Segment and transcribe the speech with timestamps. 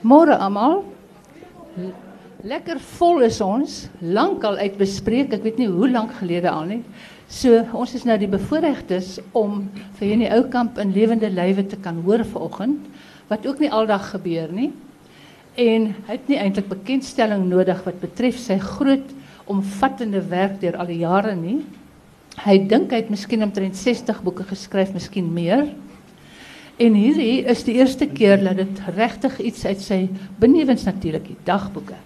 [0.00, 0.80] Môre almal.
[2.40, 5.34] Lekker vol is ons, lankal uitbespreek.
[5.36, 6.80] Ek weet nie hoe lank gelede al nie.
[7.28, 9.66] So ons is nou die bevoorregtes om
[9.98, 10.46] vir hierdie ou
[10.80, 12.24] in lewende lywe te kan hoor
[13.28, 14.72] wat ook nie aldag gebeur nie.
[15.54, 19.12] En hy het nie eintlik bekendstelling nodig wat betref sy groot
[19.46, 21.60] omvattende werk deur al die jare nie.
[22.40, 25.68] Hy dink hy het miskien omtrent 60 boeke geskryf, miskien meer.
[26.80, 29.98] En hierdie is die eerste keer dat dit regtig iets uit sy
[30.40, 31.98] benewens natuurlik die dagboeke.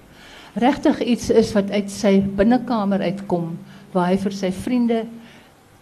[0.59, 3.53] Regtig iets is wat uit sy binnekamer uitkom
[3.95, 5.05] waar hy vir sy vriende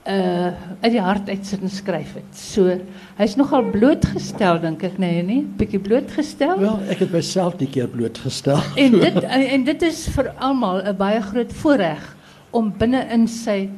[0.03, 0.51] uh
[0.83, 2.31] uit die hart uit sit en skryf het.
[2.37, 2.75] So
[3.21, 6.57] hy's nogal blootgestel dink ek nee nie, bietjie blootgestel.
[6.59, 8.59] Wel, ek het myself die keer blootgestel.
[8.83, 12.09] En dit en, en dit is vir almal 'n baie groot voorreg
[12.51, 13.71] om binne in sy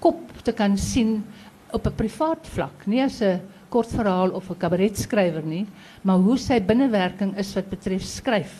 [0.00, 1.20] kop te kan sien
[1.76, 5.66] op 'n privaat vlak, nie as 'n kortverhaal of 'n kabaretskrywer nie,
[6.02, 8.52] maar hoe sy binnewerking is wat betref skryf.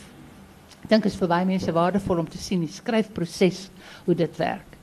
[0.82, 3.70] Ek dink is vir baie mense waardevol om te sien die skryfproses
[4.04, 4.76] hoe dit werk.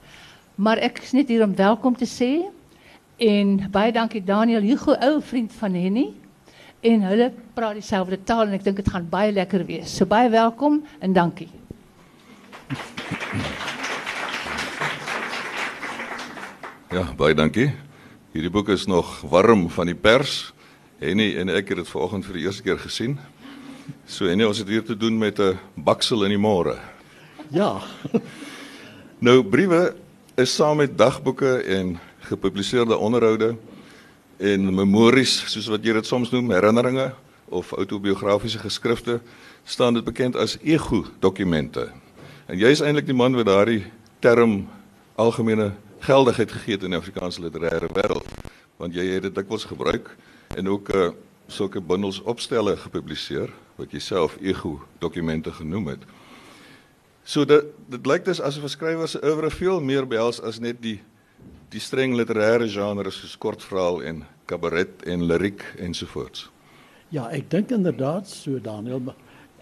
[0.56, 2.50] Maar ek is net hier om welkom te sê
[3.18, 6.14] en baie dankie Daniel Hugo, ou vriend van Henny.
[6.84, 9.96] En hulle praat dieselfde taal en ek dink dit gaan baie lekker wees.
[9.96, 11.50] So baie welkom en dankie.
[16.92, 17.72] Ja, baie dankie.
[18.34, 20.56] Hierdie boek is nog warm van die pers.
[20.98, 23.12] Henny en ek het dit vanoggend vir die eerste keer gesien.
[24.10, 26.80] So Henny, ons het hier te doen met 'n baksel in die môre.
[27.54, 27.78] Ja.
[29.24, 29.96] Nou briewe
[30.36, 33.56] is saam met dagboeke en gepubliseerde onderhoude
[34.38, 37.14] en memories, soos wat jy dit soms noem, herinneringe
[37.50, 39.22] of autobiografiese geskrifte,
[39.64, 41.92] staan dit bekend as ego-dokumente.
[42.48, 43.86] En jy is eintlik die man wat daardie
[44.20, 44.68] term
[45.16, 45.72] algemene
[46.04, 48.28] geldigheid gegee het in die Afrikaanse literêre wêreld,
[48.82, 50.10] want jy het dit dikwels gebruik
[50.58, 51.12] en ook uh,
[51.48, 56.04] sulke bundels opstelle gepubliseer wat jy self ego-dokumente genoem het.
[57.24, 60.82] So dit dit lyk dus asof 'n skrywer se oeuvre veel meer behels as net
[60.82, 61.00] die
[61.70, 66.50] die streng literêre genres soos kortverhaal en kabaret en liriek ensovoorts.
[67.10, 69.16] Ja, ek dink inderdaad so Daniel.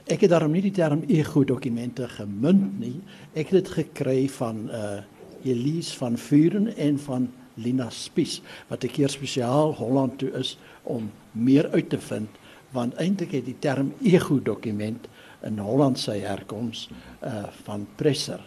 [0.07, 3.01] Ek het daarom nie die term ego-dokumente gemunt nie.
[3.33, 5.01] Ek het dit gekry van uh
[5.43, 11.09] Elise van Vuren en van Lina Spies wat ek hier spesiaal Holland toe is om
[11.31, 12.39] meer uit te vind
[12.71, 15.07] want eintlik het die term ego-dokument
[15.47, 16.87] in Holland sy herkoms
[17.25, 18.41] uh van Presser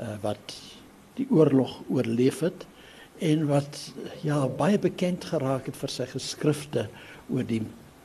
[0.00, 0.56] uh wat
[1.18, 2.66] die oorlog oorleef het
[3.18, 3.80] en wat
[4.22, 6.86] ja baie bekend geraak het vir sy geskrifte
[7.28, 7.62] oor die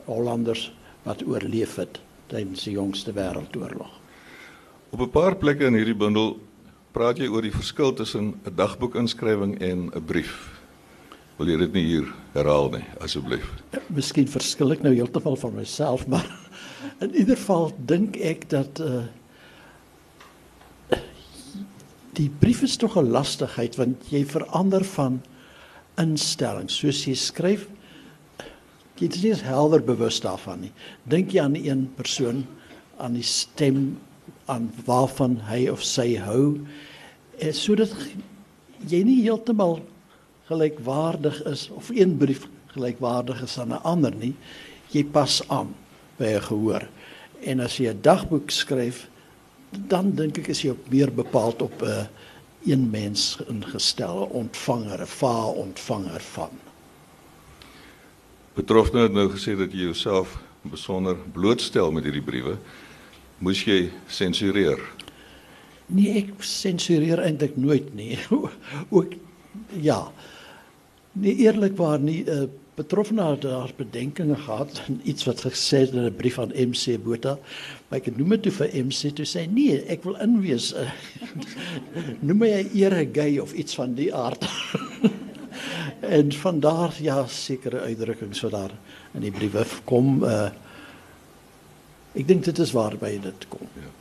[0.08, 0.72] Hollanders
[1.06, 2.00] wat oorleef het
[2.32, 4.00] tydens die jongste wêreldoorlog.
[4.90, 6.40] Op 'n paar plekke in hierdie bundel
[6.94, 10.62] praat jy oor die verskil tussen 'n dagboekinskrywing en 'n brief.
[11.38, 13.50] Wil jy dit nie hier herhaal nie asseblief?
[13.90, 16.28] Miskien verskil ek nou heeltemal van myself, maar
[17.02, 19.04] in ieder geval dink ek dat uh
[22.14, 25.22] die brief is tog 'n lastigheid want jy verander van
[25.98, 26.70] instelling.
[26.70, 27.68] Soos jy skryf,
[29.00, 30.72] jy is nie helder bewus daarvan nie.
[31.10, 32.46] Dink jy aan een persoon,
[32.98, 33.98] aan die stem,
[34.46, 36.60] aan waarvan hy of sy hou,
[37.40, 37.94] en sodat
[38.88, 39.80] jy nie heeltemal
[40.50, 44.36] gelykwaardig is of een brief gelykwaardig is aan 'n ander nie.
[44.92, 45.76] Jy pas aan
[46.18, 46.88] by 'n gehoor.
[47.42, 49.08] En as jy 'n dagboek skryf,
[49.70, 52.06] dan dink ek is jy op meer bepaald op 'n uh,
[52.66, 56.50] een mens ingestel, ontvanger, 'n va ontvanger van.
[58.54, 62.58] Betrofne het nou gesê dat jy jouself besonder blootstel met hierdie briewe.
[63.44, 64.80] Moes jy sensureer?
[65.92, 68.16] Nee, ek sensureer eintlik nooit nie.
[68.96, 69.18] Ook
[69.84, 70.00] ja.
[71.20, 72.46] Nee eerlikwaar nie uh,
[72.78, 76.96] betroffene het daar bedenkinge gehad en iets wat gesê het in 'n brief aan MC
[77.04, 77.36] Botha.
[77.90, 80.72] Maar ek noem dit toe vir MC toe sê nee, ek wil inwees.
[80.74, 80.90] Uh,
[82.26, 84.48] noem my 'n ere gay of iets van die aard.
[86.18, 88.74] en van daar ja sekere uitdrukkings wat daar
[89.14, 90.50] in die briewe kom uh
[92.14, 93.68] ek dink dit is waarby dit kom.
[93.80, 93.92] Ja.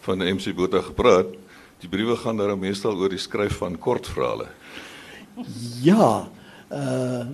[0.00, 1.36] Van MC Botha gepraat.
[1.80, 4.50] Die briewe gaan daar meestal oor die skryf van kortverhale.
[5.84, 6.28] Ja,
[6.70, 7.24] uh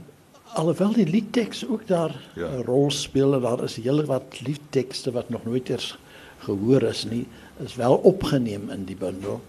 [0.57, 2.49] alhoewel die liedteks ook daar 'n ja.
[2.65, 5.99] rol speel daar is hele wat liedtekste wat nog nooit eers
[6.39, 7.27] gehoor is nie,
[7.65, 9.41] is wel opgeneem in die bundel.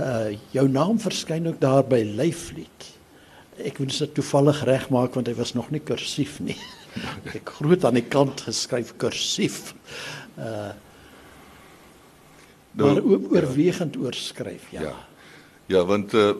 [0.00, 2.90] Uh jou naam verskyn ook daar by Lyflied.
[3.56, 6.56] Ek wens dit toevallig regmaak want hy was nog nie kursief nie.
[7.34, 9.74] Ek groot aan die kant geskryf kursief.
[10.38, 10.72] Uh
[12.74, 14.00] maar oorwegend ja.
[14.00, 14.80] oorskryf, ja.
[14.82, 14.94] Ja,
[15.66, 16.34] ja want uh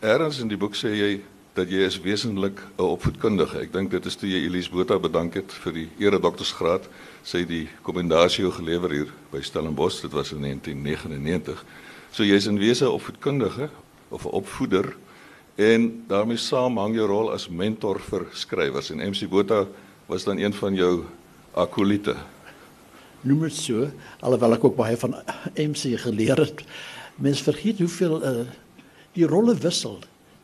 [0.00, 1.08] Ergens in die boek sê jy
[1.52, 3.60] dat jy is wesentlik 'n opvoedkundige.
[3.60, 6.88] Ek dink dit is toe jy Elise Botha bedank het vir die eredoktorsgraad,
[7.22, 11.64] sy het die kommendasie gelewer hier by Stellenbosch, dit was in 1999.
[12.12, 13.68] So jy's in wese 'n opvoedkundige
[14.08, 14.96] of 'n opvoeder
[15.56, 19.66] en daarmee saam hang jou rol as mentor vir skrywers en MC Botha
[20.10, 21.04] was dan een van jou
[21.54, 22.16] akolite.
[23.22, 23.86] Noem dit so,
[24.26, 25.14] alhoewel ek ook baie van
[25.54, 26.64] MC geleer het.
[27.22, 28.32] Mense vergeet hoeveel uh,
[29.14, 30.00] die rolle wissel.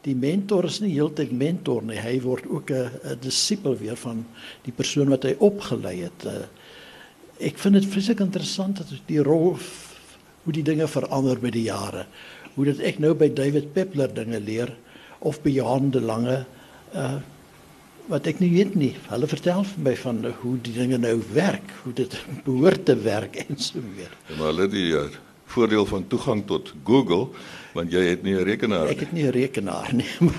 [0.07, 4.23] Die mentor is nie heeltyd mentor nie, hy word ook 'n disipel weer van
[4.63, 6.27] die persoon wat hy opgelei het.
[6.31, 6.47] Uh,
[7.43, 9.59] ek vind dit vreeslik interessant dat die rol
[10.45, 12.07] hoe die dinge verander met die jare.
[12.55, 14.77] Hoe dit ek nou by David Peppler dinge leer
[15.19, 16.45] of by Johan de Lange
[16.95, 17.19] uh
[18.11, 18.93] wat ek nie weet nie.
[19.11, 23.39] Hulle vertel vir my van hoe die dinge nou werk, hoe dit behoort te werk
[23.47, 24.13] en so weer.
[24.29, 25.07] Ja, maar hulle die uh,
[25.53, 27.29] voordeel van toegang tot Google
[27.77, 30.09] want jy het nie 'n rekenaar Ek het nie 'n rekenaar nie.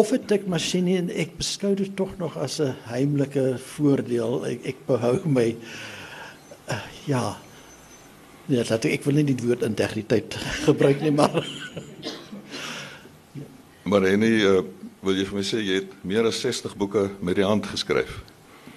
[0.00, 4.46] of 'n tikmasjien en ek beskou dit tog nog as 'n heimlike voordeel.
[4.46, 5.56] Ek ek behou my
[6.70, 7.36] uh, ja.
[8.46, 10.34] Ja, dat ek wil nie die woord integriteit
[10.68, 11.44] gebruik nie, maar
[13.86, 14.64] Maar nie uh,
[15.06, 18.22] wil jy vir my sê jy het meer as 60 boeke met die hand geskryf.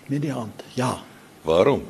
[0.10, 0.64] met die hand.
[0.74, 0.98] Ja.
[1.46, 1.84] Waarom?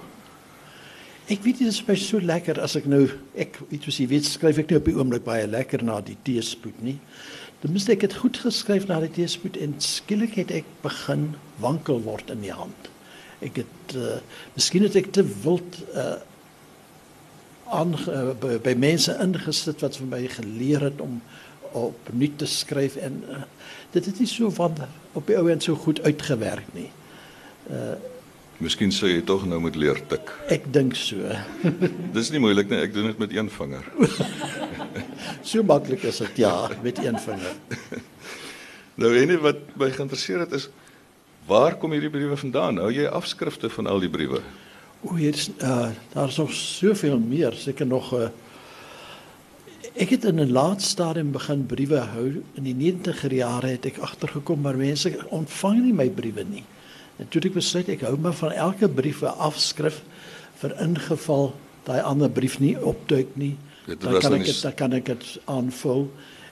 [1.29, 3.05] Ek weet dit is baie so lekker as ek nou
[3.39, 6.17] ek iets soos jy weet skryf ek nou op die oomblik baie lekker na die
[6.27, 6.97] teespoed nie.
[7.61, 11.29] Dan moet ek dit goed geskryf na die teespoed en skielik het ek begin
[11.63, 12.89] wankel word in die hand.
[13.45, 14.17] Ek het uh,
[14.55, 16.17] miskien het ek te wild uh
[17.69, 21.19] aan uh, by, by mense ingesit wat vir my geleer het om
[21.77, 23.43] op nuut te skryf en uh,
[23.91, 24.75] dit het nie so van
[25.17, 26.89] op die ou end so goed uitgewerk nie.
[28.59, 30.33] Miskien sou jy tog nou moet leer tik.
[30.51, 31.15] Ek dink so.
[32.15, 33.87] Dis nie moeilik nie, ek doen dit met een vinger.
[35.49, 37.55] So maklik is dit ja met een vinger.
[38.99, 40.65] Nou en wat my geïnteresseer het is
[41.47, 42.81] waar kom hierdie briewe vandaan?
[42.83, 44.41] Hou jy afskrifte van al die briewe?
[45.07, 48.27] O, hier is uh daar's nog soveel meer, seker nog uh
[49.95, 52.43] Ek het in 'n laat stadium begin briewe hou.
[52.53, 56.63] In die 90er jare het ek agtergekom maar mense ontvang nie my briewe nie.
[57.17, 60.01] En toe het ek besluit ek hou maar van elke brief 'n afskrif
[60.61, 61.53] vir ingeval
[61.83, 63.57] daai ander brief nie opduik nie.
[63.85, 66.11] Dit Dan kan ek dit dan kan ek dit aanvul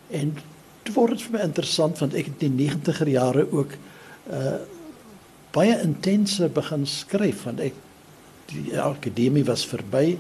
[0.10, 0.38] en
[0.84, 3.78] toe word dit vir my interessant want ek het in die 90er jare ook
[4.32, 4.58] uh
[5.52, 7.74] baie intenser begin skryf want ek
[8.52, 10.18] die akademie was verby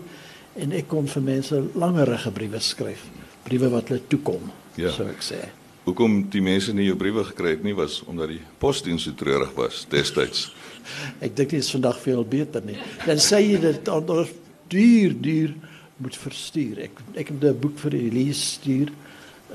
[0.58, 3.04] en ek kon vir mense langerige briewe skryf,
[3.44, 4.92] briewe wat hulle toekom, Ja.
[4.92, 5.40] sou ek sê.
[5.86, 9.54] Hoekom die mense nie jou briewe gekry het nie was omdat die posdiens so treurig
[9.56, 10.52] was destyds.
[11.26, 12.78] Ek dink dit is vandag veel beter nie.
[13.06, 14.30] Dan sê jy dit anders
[14.70, 15.54] duur duur
[15.98, 16.80] moet verstuur.
[16.84, 18.92] Ek ek het 'n boek vir Elise stuur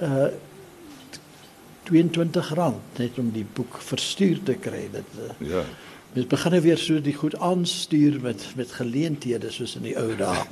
[0.00, 0.28] uh
[1.90, 4.88] R22 net om die boek verstuur te kry.
[4.92, 5.64] Dit uh, Ja.
[6.12, 10.10] Mens begin nou weer so die goed aanstuur met met geleenthede soos in die ou
[10.16, 10.42] dae.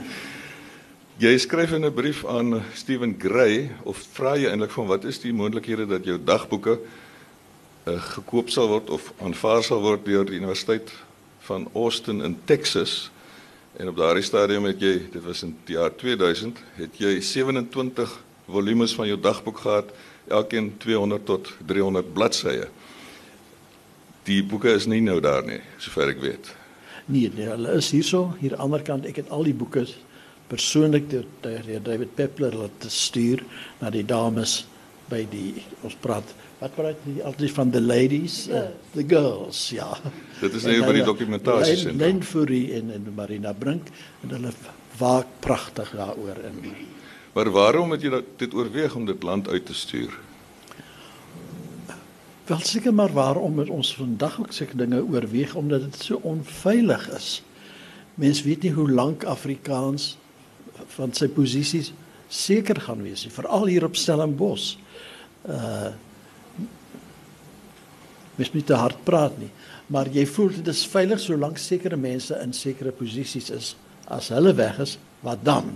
[1.22, 5.20] Jy skryf in 'n brief aan Stephen Gray of vra jy eintlik van wat is
[5.20, 10.40] die moontlikhede dat jou dagboeke uh, gekoop sal word of aanvaar sal word deur die
[10.40, 10.90] Universiteit
[11.44, 13.10] van Austin in Texas.
[13.76, 18.16] En op daardie stadium het jy, dit was in die jaar 2000, het jy 27
[18.48, 19.92] volumes van jou dagboek gehad,
[20.28, 22.68] elkeen 200 tot 300 bladsye.
[24.24, 26.52] Die boeke is nie nou daar nie, sover ek weet.
[27.10, 29.06] Nee, nee, hulle is hierso, hier aan die ander kant.
[29.06, 29.82] Ek het al die boeke
[30.52, 33.42] persoonlik deur deur David Peppler laat stuur
[33.80, 34.66] na die dames
[35.10, 36.30] by die ons praat
[36.62, 39.88] wat praat jy altyd van the ladies, uh, the girls, ja.
[40.40, 43.88] Dit is nou by die dokumentasie Len- Len Fourie en en Marina Brink
[44.22, 44.52] en hulle
[45.00, 46.60] waak pragtig daaroor in.
[47.34, 50.14] Maar waarom het jy dat- dit oorweeg om dit land uit te stuur?
[52.46, 57.10] Wel seker maar waarom het ons vandag ook sulke dinge oorweeg omdat dit so onveilig
[57.14, 57.42] is.
[58.14, 60.16] Mense weet nie hoe lank Afrikaans
[60.96, 61.92] van sy posisies
[62.32, 64.74] seker gaan wees nie, veral hier op Stellenbosch.
[65.46, 65.92] Uh
[68.32, 69.50] mens moet nie te hard praat nie,
[69.92, 73.74] maar jy voel dit is veilig solank sekere mense in sekere posisies is.
[74.08, 75.74] As hulle weg is, wat dan?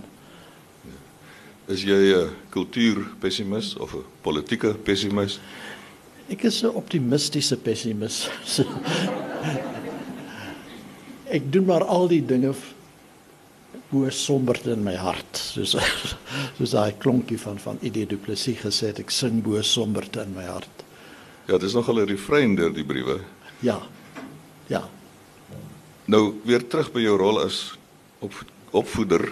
[1.67, 5.39] Is jy 'n kultuurpessimis of 'n politieke pessimis?
[6.27, 8.27] Ek is 'n optimistiese pessimis.
[11.37, 12.53] ek doen maar al die dinge
[13.89, 15.37] bo somberte in my hart.
[15.37, 15.75] Soos
[16.57, 20.35] soos daai klonkie van van Idie Du Plessis gesê het, ek sing bo somberte in
[20.35, 20.83] my hart.
[21.47, 23.21] Ja, dis nogal 'n refrein deur die briewe.
[23.63, 23.79] Ja.
[24.67, 24.83] Ja.
[26.05, 27.77] Nou weer terug by jou rol as
[28.19, 28.33] op,
[28.71, 29.31] opvoeder.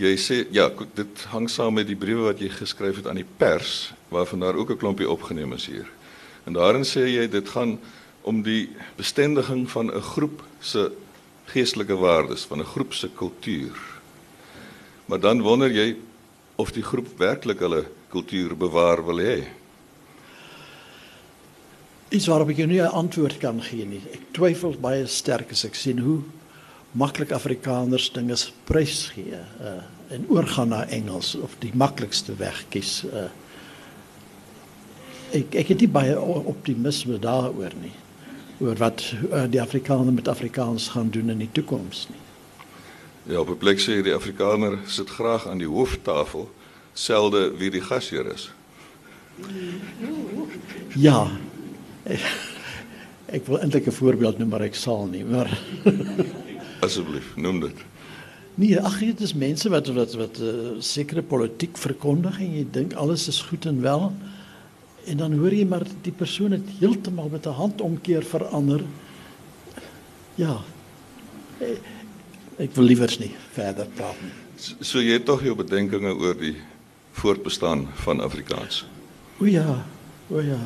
[0.00, 3.28] Jy sê ja, dit hang saam met die briewe wat jy geskryf het aan die
[3.38, 5.88] pers waarvan daar ook 'n klompie opgeneem is hier.
[6.46, 7.78] En daarin sê jy dit gaan
[8.22, 10.92] om die bestendiging van 'n groep se
[11.44, 13.76] geestelike waardes, van 'n groep se kultuur.
[15.06, 15.96] Maar dan wonder jy
[16.56, 19.44] of die groep werklik hulle kultuur bewaar wil hê.
[22.08, 24.02] Iets waarop ek jou nie 'n antwoord kan gee nie.
[24.12, 26.22] Ek twyfel baie sterk as ek sien hoe
[26.92, 28.36] maklik Afrikaners dinge
[28.68, 29.80] prys gee uh,
[30.12, 33.02] en oorgaan na Engels of die maklikste weg kies.
[33.08, 33.28] Uh,
[35.32, 37.94] ek ek het nie baie optimisme daaroor nie
[38.62, 42.20] oor wat uh, die Afrikaners met Afrikaans gaan doen in die toekoms nie.
[43.32, 46.50] Ja, op 'n plek sê die Afrikaner sit graag aan die hooftafel,
[46.92, 48.52] selde wie die gasheer is.
[50.94, 51.30] Ja.
[53.36, 55.48] Ek wil eintlik 'n voorbeeld noem maar ek sal nie, maar
[56.82, 57.82] Asseblief, noem dit.
[58.60, 62.92] Nee, ag dit is mense wat wat wat uh, sekere politiek verkondig en jy dink
[63.00, 64.10] alles is goed en wel
[65.08, 68.82] en dan hoor jy maar die persoon het heeltemal met 'n handomkeer verander.
[70.34, 70.60] Ja.
[71.58, 71.78] Eh,
[72.58, 74.30] Ek wil liewers nie verder praat nie.
[74.56, 76.56] So, so jy het tog jou bedenkinge oor die
[77.12, 78.84] voortbestaan van Afrikaans.
[79.40, 79.84] O ja,
[80.30, 80.60] o ja.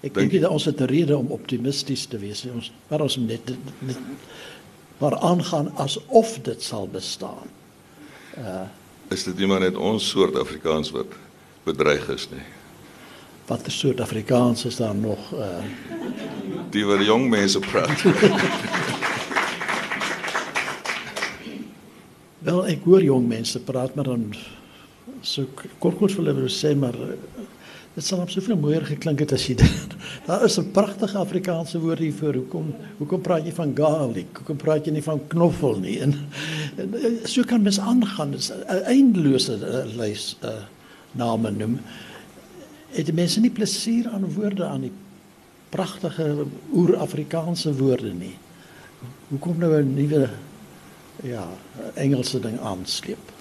[0.00, 2.44] Ek Dink- nie ons het 'n rede om optimisties te wees.
[2.54, 3.98] Ons maar ons net, net
[4.98, 7.48] maar aangaan asof dit sal bestaan.
[9.08, 11.06] Is dit nie maar net ons soort Afrikaans wat
[11.64, 12.42] bedreig is nie?
[13.46, 15.58] Watter soort Afrikaans is daar nog uh
[16.74, 18.02] Die wat jong mense praat.
[22.44, 24.34] Wel, ek hoor jong mense praat maar dan
[25.24, 25.46] so
[25.78, 27.16] kort kort vir hulle sê maar eh,
[27.94, 29.92] dit sal op soveel mooier geklink het as jy dit.
[30.26, 32.34] Daar is 'n pragtige Afrikaanse woord hiervoor.
[32.34, 34.36] Hoekom hoekom praat jy van garlic?
[34.36, 36.00] Hoekom praat jy nie van knoffel nie?
[36.00, 36.14] En,
[36.76, 38.30] en eh, so kan mens aangaan.
[38.30, 40.50] Dit is 'n eindelose uh, lys uh,
[41.12, 41.80] name noem.
[42.94, 44.92] Die mense nie plesier aan woorde aan die
[45.68, 48.36] pragtige oer-Afrikaanse woorde nie?
[49.28, 50.30] Hoekom nou 'n nuwe
[51.22, 51.48] ja,
[51.94, 53.32] Engelse ding aansleep.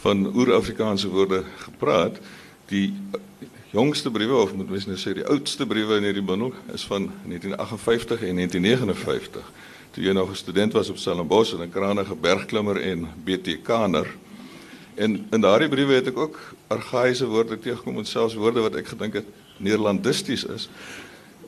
[0.00, 2.18] Van oer-Afrikaanse woorde gepraat.
[2.66, 2.92] Die
[3.70, 7.10] jongste briewe of moet mens nou sê die oudste briewe in hierdie bundel is van
[7.26, 9.50] 1958 en 1959.
[9.90, 14.06] Toe jy nog 'n student was op Stellenbosch en 'n kranige bergklimmer en BTK'er.
[14.94, 18.86] En in daardie briewe het ek ook argaïese woorde teëgekom en selfs woorde wat ek
[18.86, 19.26] gedink het
[19.58, 20.68] Neerlandisties is.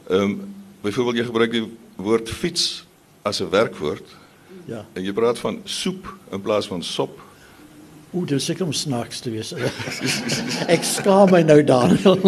[0.08, 2.86] Ehm um, byvoorbeeld jy gebruik die woord fiets
[3.22, 4.16] as 'n werkwoord
[4.64, 4.86] Ja.
[4.92, 7.20] en jy praat van soep in plaas van sop.
[8.14, 9.52] Oeh, dit seker om snaaks te wees.
[10.74, 12.22] Ek skaam my nou Daniel.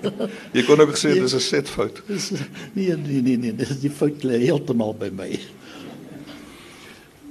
[0.56, 2.02] Jy kon ook gesê dit is 'n setfout.
[2.74, 5.30] Nee nee nee nee, dis die fout lê heeltemal by my.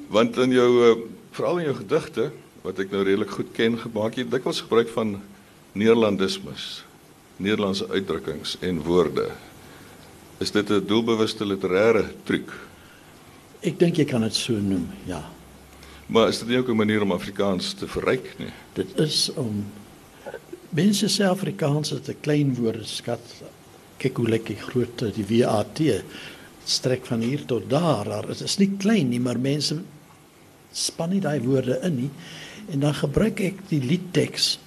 [0.08, 0.96] Want in jou uh,
[1.36, 2.32] veral in jou gedigte
[2.64, 5.20] wat ek nou redelik goed ken, gemaak jy dikwels gebruik van
[5.74, 6.84] neerlandismes,
[7.42, 9.32] Nederlandse uitdrukkings en woorde.
[10.40, 12.52] Is dit 'n doelbewuste literêre truc?
[13.62, 14.88] Ek dink jy kan dit so noem.
[15.06, 15.28] Ja.
[16.12, 18.52] Maar is dit nie ook 'n manier om Afrikaans te verryk nie?
[18.74, 19.66] Dit is om
[20.70, 23.20] mense sê Afrikaans is 'n klein woordeskat.
[23.98, 25.80] Kyk hoe lekker groot die WAT
[26.64, 28.06] strek van hier tot daar.
[28.06, 29.82] Daar is is nie klein nie, maar mense
[30.72, 32.10] span nie daai woorde in nie.
[32.70, 34.60] En dan gebruik ek die liedteks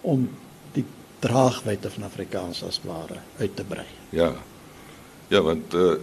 [0.00, 0.28] om
[0.72, 0.84] die
[1.18, 3.86] draagwyte van Afrikaans as ware uit te brei.
[4.10, 4.34] Ja.
[5.28, 5.94] Ja, want uh,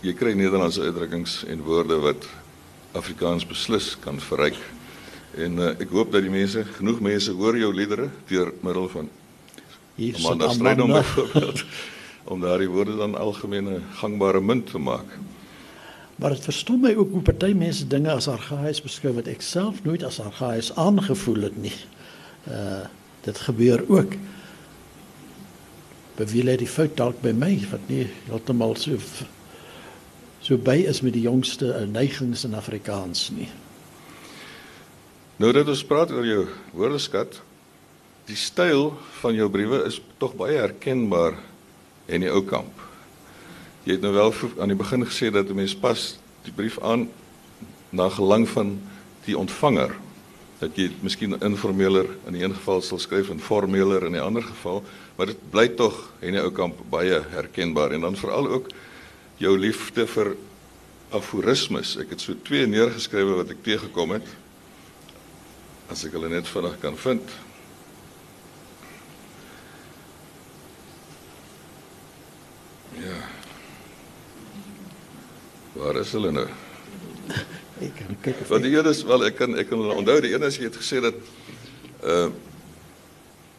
[0.00, 2.26] jy kry Nederlandse uitdrukkings en woorde wat
[2.92, 4.58] Afrikaans beslis kan verryk.
[5.38, 9.10] En uh, ek hoop dat die mense, genoeg mense hoor jou liedere deur middel van
[9.94, 11.02] Hier Amanda Strydom Amanda.
[11.02, 11.64] byvoorbeeld
[12.24, 15.18] om daardie woorde dan algemene gangbare munt te maak.
[16.16, 19.82] Maar dit verstom my ook hoe party mense dinge as argaïs beskryf wat ek self
[19.86, 21.76] nooit as argaïs aangevoel het nie.
[22.48, 22.86] Uh
[23.20, 24.14] dit gebeur ook.
[26.16, 28.96] Bewiel hy die fout dalk by my wat nie heeltemal so
[30.50, 33.46] so by is met die jongste neigings in Afrikaans nie.
[35.38, 36.40] Nou dat ons praat oor jou
[36.74, 37.38] woordeskat,
[38.26, 38.90] die styl
[39.20, 41.38] van jou briewe is tog baie herkenbaar
[42.10, 42.82] in die ou kamp.
[43.86, 47.06] Jy het nou wel aan die begin gesê dat 'n mens pas die brief aan
[47.94, 48.80] na gelang van
[49.24, 49.94] die ontvanger.
[50.58, 54.42] Dat jy miskien informeler in die een geval sal skryf en formeler in die ander
[54.42, 54.82] geval,
[55.16, 58.66] maar dit bly tog in die ou kamp baie herkenbaar en dan veral ook
[59.40, 60.34] jou liefde vir
[61.16, 61.96] aforismes.
[62.00, 64.28] Ek het so twee neergeskrywe wat ek teëgekom het.
[65.90, 67.32] As ek hulle net vinnig kan vind.
[73.00, 73.16] Ja.
[75.80, 76.46] Waar is hulle nou?
[77.80, 80.42] Ek kan kyk Want die een is wel ek kan ek kan onthou die een
[80.44, 81.16] is jy het gesê dat
[82.04, 82.26] uh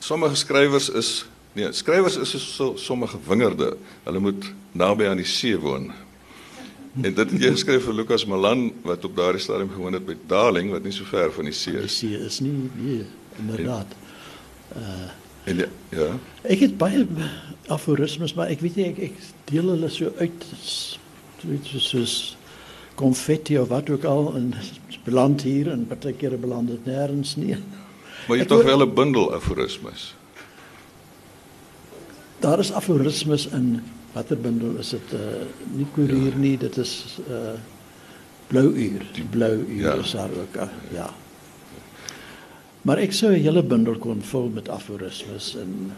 [0.02, 1.10] sommige skrywers is
[1.54, 3.78] nee, skrywers is so sommige wingerde.
[4.04, 5.92] Hulle moet naby aan die see woon.
[7.02, 10.16] En dit het jy geskryf vir Lukas Malan wat op daardie stadium gewoon het by
[10.28, 11.98] Darling wat nie so ver van die see die is.
[11.98, 13.06] see is nie nee,
[13.40, 13.88] inderdaad.
[15.44, 16.12] En die, ja.
[16.46, 17.06] Ek het baie
[17.72, 19.16] aforismes, maar ek weet nie ek ek
[19.50, 21.00] deel hulle so uit s-
[21.42, 22.16] soos soos
[23.00, 24.52] konfetti of wat ook al en
[25.08, 27.56] beland hier en partykeer beland dit nêrens nie.
[28.28, 30.14] Maar jy het tog wel 'n bundel aforismes.
[32.42, 33.82] Daar is aforismes in
[34.14, 35.44] watter bundel is dit uh
[35.78, 37.54] nie koerier nie, dit is uh
[38.52, 39.06] blou uur.
[39.16, 39.94] Die blou uur Ja.
[40.02, 41.10] is daar ook uh, ja.
[42.82, 45.92] Maar ek sou 'n hele bundel kon vul met aforismes en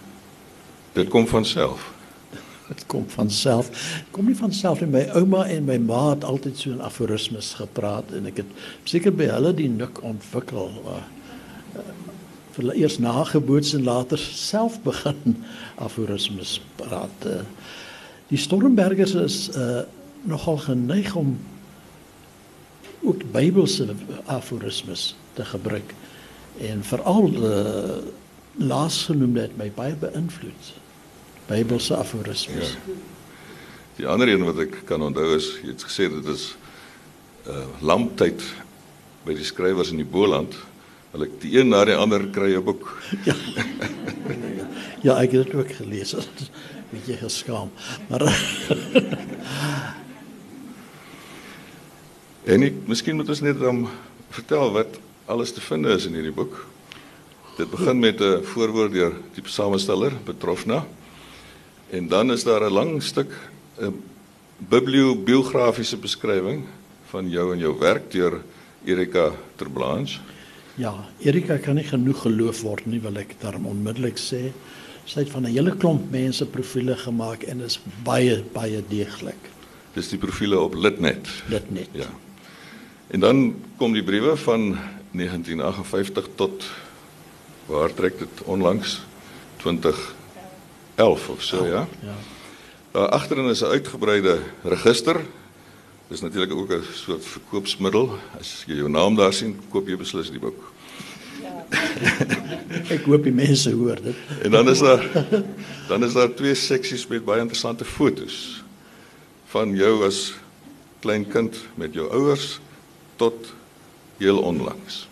[0.93, 1.93] Dit kom van self.
[2.69, 3.69] Dit kom van self.
[4.11, 4.89] Kom nie van self nie.
[4.89, 8.51] My ouma en my ma het altyd so in aforismes gepraat en ek het
[8.83, 10.69] seker by hulle die nik ontwikkel.
[12.53, 15.39] Vir hulle eers nageboots en later self begin
[15.81, 17.25] aforismes praat.
[17.25, 17.41] Uh,
[18.29, 19.83] die Stormbergers is uh,
[20.29, 21.37] nogal geneig om
[23.03, 23.89] ook Bybelse
[24.25, 25.93] aforismes te gebruik
[26.61, 27.97] en veral uh,
[28.61, 30.69] laasgenoemde het my baie beïnvloed.
[31.49, 32.77] Bybelse aforismes.
[32.77, 32.99] Ja.
[33.97, 36.53] Die ander een wat ek kan onthou is jy het gesê dit is
[37.49, 38.39] uh lamptyd
[39.25, 40.55] by die skrywers in die Boland.
[41.13, 42.89] Hulle die een na die ander kry 'n boek.
[43.29, 43.35] Ja.
[45.01, 46.15] ja, ek het dit ook gelees.
[46.91, 47.69] Bietjie geskaam.
[48.09, 48.21] Maar
[52.43, 53.85] En ek miskien moet ons net dan
[54.33, 54.99] vertel wat
[55.31, 56.65] alles te vind is in hierdie boek.
[57.57, 60.85] Dit begin met 'n voorwoord deur die samesteller Petrofna.
[61.89, 63.31] En dan is daar 'n lang stuk
[63.79, 64.01] 'n
[64.57, 66.65] bibliobiografiese beskrywing
[67.09, 68.41] van jou en jou werk deur
[68.85, 70.19] Erika Terblanche.
[70.75, 74.51] Ja, Erika kan nie genoeg geloof word nie, wil ek daarom onmiddellik sê.
[75.05, 79.51] Sy het van 'n hele klomp mense profile gemaak en is baie baie deeglik.
[79.93, 81.27] Dis die profile op Litnet.
[81.49, 81.89] Dit net.
[81.91, 82.09] Ja.
[83.07, 84.77] En dan kom die briewe van
[85.11, 86.63] 1958 tot
[87.65, 89.01] waar trek dit onlangs
[89.57, 91.87] 2011 of so ja.
[92.01, 92.15] Ja.
[92.91, 95.21] Daar agterin is 'n uitgebreide register.
[96.13, 98.17] Dis natuurlik ook 'n soort verkoopsmiddel.
[98.39, 100.73] As jy jou naam daar sien, koop jy beslis die boek.
[102.95, 104.15] Ek hoop die mense hoor dit.
[104.43, 105.01] En dan is daar
[105.87, 108.63] dan is daar twee seksies met baie interessante fotos
[109.45, 110.33] van jou as
[110.99, 112.59] klein kind met jou ouers
[113.15, 113.53] tot
[114.17, 115.07] heel onlangs.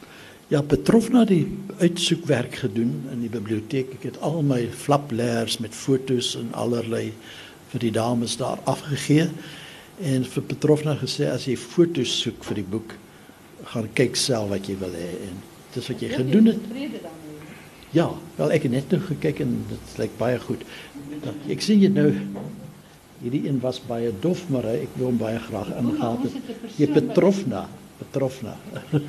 [0.48, 1.48] Ja, Petrofna die
[1.80, 3.94] uitsoekwerk gedoen in die biblioteek.
[3.94, 7.14] Ek het al my flapleers met fotos en allerlei
[7.74, 9.30] vir die dames daar afgegee
[10.04, 12.96] en vir Petrofna gesê as jy fotos soek vir die boek,
[13.74, 15.36] gaan kyk self wat jy wil hê en
[15.74, 16.60] dis wat jy gedoen het.
[17.94, 20.64] Ja, wel ek het net nou gekyk en dit lyk baie goed.
[21.52, 22.10] Ek sien jy nou
[23.22, 26.34] hierdie een was baie dof, maar ek wil hom baie graag ingehaal het.
[26.80, 27.68] Jy Petrofna,
[28.00, 28.56] Petrofna.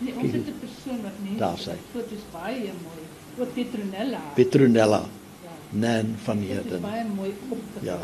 [0.00, 1.34] Nee, ons het 'n persoon wat nie.
[1.36, 1.74] Daar sy.
[1.92, 3.02] Foto's baie mooi.
[3.38, 4.20] Ook Petronella.
[4.34, 5.00] Petronella,
[5.44, 5.50] ja.
[5.76, 6.80] Nan van Dit is Heerden.
[6.80, 7.34] baie mooi.
[7.82, 7.98] Ja.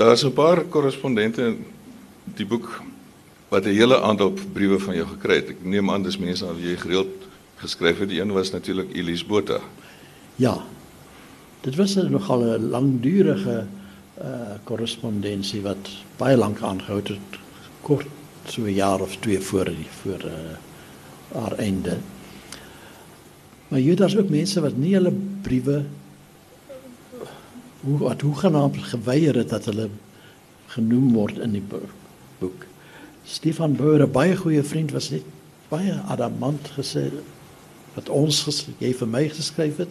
[0.00, 1.64] Daar's 'n paar korrespondente in
[2.24, 2.82] die boek
[3.48, 5.48] wat 'n hele aantal briewe van jou gekry het.
[5.48, 8.08] Ek neem aan dis mense aan wie jy gereeld geskryf het.
[8.08, 9.60] Die een was natuurlik Elise Botha.
[10.36, 10.64] Ja.
[11.60, 13.66] Dit was nogal 'n langdurige
[14.22, 17.18] uh korrespondensie wat baie lank aangehou het,
[17.80, 18.06] kort
[18.44, 21.98] so 'n jaar of twee voor die voor uh haar einde.
[23.68, 25.84] Maar jy daar's ook mense wat nie hulle briewe
[27.80, 29.88] hoe wat hoe genaamd geweier het dat hulle
[30.74, 31.88] genoem word in die bo-
[32.38, 32.64] boek.
[33.24, 35.22] Stefan Bouwer, 'n baie goeie vriend was net
[35.68, 37.10] baie adamant gesê
[37.94, 39.88] wat ons jy vir my geskryf het,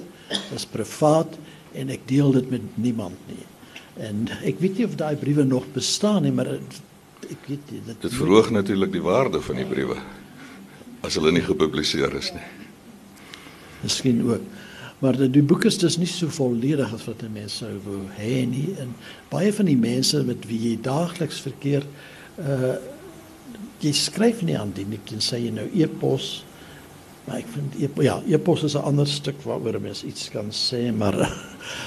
[0.55, 1.37] is privaat
[1.73, 3.45] en ek deel dit met niemand nie.
[3.97, 6.47] En ek weet nie of daai briewe nog bestaan nie, maar
[7.29, 9.97] ek weet nie dit Dit verhoog natuurlik die waarde van die briewe
[11.01, 12.47] as hulle nie gepubliseer is nie.
[13.83, 14.41] Miskien ook.
[14.99, 18.01] Maar die, die boek is dus nie so volledig as wat 'n mens sou wou
[18.19, 18.95] hê nie en
[19.29, 21.83] baie van die mense met wie jy daagliks verkeer
[22.37, 22.75] uh
[23.79, 26.43] jy skryf nie aan die nie tensy jy nou e-pos
[27.29, 30.49] maar ek vind e ja, e-pos is 'n ander stuk waaroor 'n mens iets kan
[30.51, 31.15] sê, maar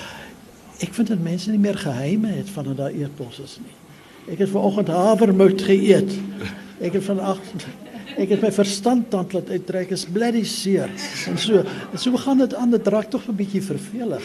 [0.86, 3.74] ek vind dat mense nie meer geheime het van dat daar e-pos is nie.
[4.32, 6.10] Ek het vanoggend havermout geëet.
[6.80, 7.38] Ek het vandag
[8.16, 10.90] ek het my verstand tand laat uittrek is bloody seer.
[11.28, 14.24] En so en so gaan dit aan, dit raak tog 'n bietjie vervelig.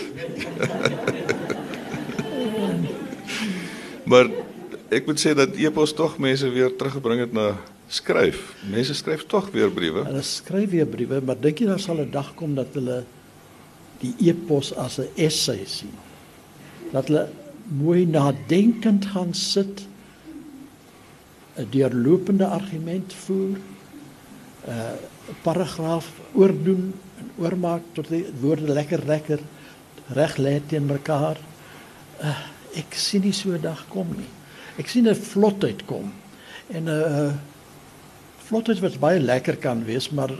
[4.08, 4.30] Maar
[4.89, 7.58] ek moet sê dat e-pos tog mense weer teruggebring het na
[7.91, 8.56] skryf.
[8.71, 10.06] Mense skryf tog weer briewe.
[10.08, 13.04] Hulle skryf weer briewe, maar dink jy daar sal 'n dag kom dat hulle
[14.00, 15.95] die e-pos as 'n essay sien?
[16.91, 17.28] Dat hulle
[17.67, 19.88] mooi nadenkend gaan sit,
[21.58, 23.58] 'n deurlopende argument voer,
[24.68, 24.94] uh,
[25.44, 29.44] paragraaf oordoen en oormaak tot die woorde lekker lekker
[30.16, 31.40] reg lê teen mekaar.
[32.22, 32.38] Uh,
[32.78, 34.30] ek sien nie so 'n dag kom nie.
[34.78, 36.14] Ek sien 'n vlotheid kom
[36.70, 37.34] en 'n uh,
[38.48, 40.32] vlotheid wat baie lekker kan wees, maar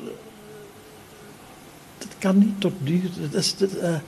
[2.00, 4.00] dit kan nie tot duur dit is dit uh,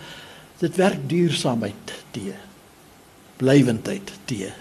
[0.59, 2.33] dit werk duursaamheid te
[3.39, 4.51] blywendheid te.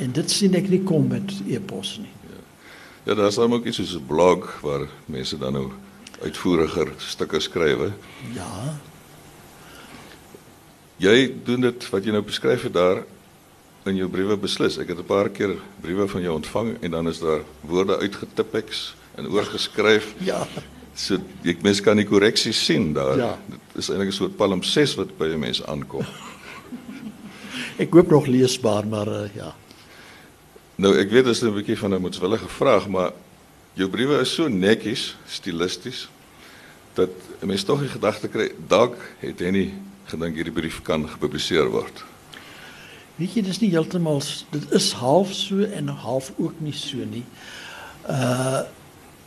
[0.00, 2.19] En dit sien ek nie kom met e-pos nie.
[3.10, 5.70] Ja, daar is dan ook iets soos 'n blog waar mense dan nou
[6.22, 7.78] uitvoeriger stukke skryf.
[8.32, 8.78] Ja.
[10.96, 13.02] Jy doen dit wat jy nou beskryf het daar
[13.84, 14.78] in jou briewe beslis.
[14.78, 18.94] Ek het 'n paar keer briewe van jou ontvang en dan is daar woorde uitgetipeks
[19.14, 20.14] en oorgeskryf.
[20.18, 20.46] Ja.
[20.94, 23.16] So ek mens kan die korreksies sien daar.
[23.16, 23.38] Ja.
[23.46, 26.06] Dit is eintlik 'n soort Palm 6 wat by mense aankom.
[27.82, 29.54] Ek hoop nog leesbaar, maar uh, ja.
[30.80, 33.12] Nou ek weet dit is 'n bietjie van 'n moetswillige vraag, maar
[33.74, 36.08] jou briewe is so netjies, stilisties
[36.94, 41.08] dat 'n mens tog die gedagte kry dalk het hy nie gedink hierdie brief kan
[41.08, 42.04] gepubliseer word.
[43.16, 47.24] Weet jy, dis nie heeltemal dit is half so en half ook nie so nie.
[48.08, 48.62] Uh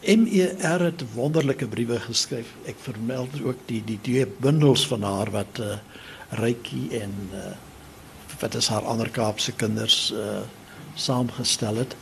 [0.04, 2.48] MER het wonderlike briewe geskryf.
[2.66, 5.78] Ek vermeld ook die die twee bundels van haar wat uh
[6.30, 7.54] Rykie en uh
[8.40, 10.42] wat is haar ander Kaapse kinders uh
[10.96, 11.96] saamgestel het.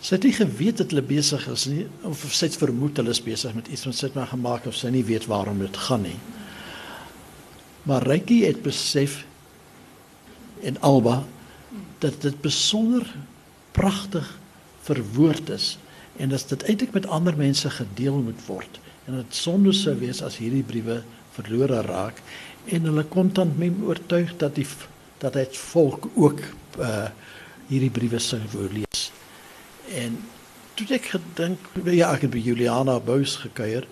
[0.00, 3.22] Sy het nie geweet dat hulle besig is nie of sy het vermoed hulle is
[3.24, 6.06] besig met iets wat sy het maar gemaak of sy nie weet waarom dit gaan
[6.08, 6.16] nie.
[7.88, 9.22] Maar Rykie het besef
[10.64, 11.22] en Alba
[12.00, 13.06] dat dit besonder
[13.76, 14.26] pragtig
[14.88, 15.74] verwoord is
[16.16, 20.22] en dat dit eintlik met ander mense gedeel moet word en dit sonde sou wees
[20.24, 21.00] as hierdie briewe
[21.36, 22.20] verlore raak
[22.72, 24.66] en hulle kontant mem oortuig dat die
[25.20, 26.40] dat dit volk ook
[26.80, 27.10] uh
[27.70, 29.08] hierdie briewe sou wou lees.
[29.96, 30.18] En
[30.74, 31.58] toe ek gedink
[31.94, 33.86] ja ek het by Juliana Bous gekuier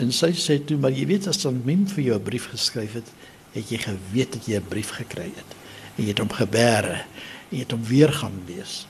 [0.00, 2.92] en sy sê toe maar jy weet as dan mem vir jou 'n brief geskryf
[2.94, 3.08] het,
[3.52, 5.50] het jy geweet dat jy 'n brief gekry het
[5.96, 7.04] en jy het hom gebeere
[7.50, 8.86] en jy het hom weer gaan lees.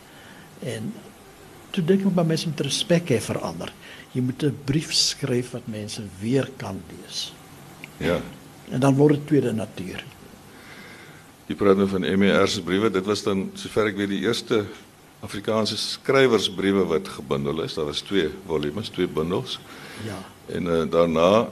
[0.63, 0.93] En
[1.71, 3.73] toe dink ek maar mense moet respek hê vir ander.
[4.13, 7.33] Jy moet 'n brief skryf wat mense weer kan lees.
[7.99, 8.21] Ja.
[8.71, 10.05] En dan word dit tweede natuur.
[11.51, 12.93] Jy praat nou van MER se briewe.
[12.95, 14.61] Dit was dan sover ek weet die eerste
[15.27, 17.75] Afrikaanse skrywersbriewe wat gebundel is.
[17.75, 19.57] Daar was twee volumes, twee bundels.
[20.07, 20.21] Ja.
[20.55, 21.49] En uh, daarna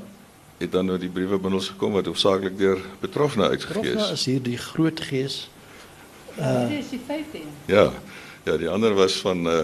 [0.61, 4.15] het dan nou die briewebundels gekom wat hoofsaaklik deur betroffene uitgegee Profna is.
[4.21, 5.41] is hier die groot gees.
[6.39, 7.51] Uh, Dit is die 15.
[7.67, 7.91] Ja.
[8.47, 9.61] Ja, die ander was van uh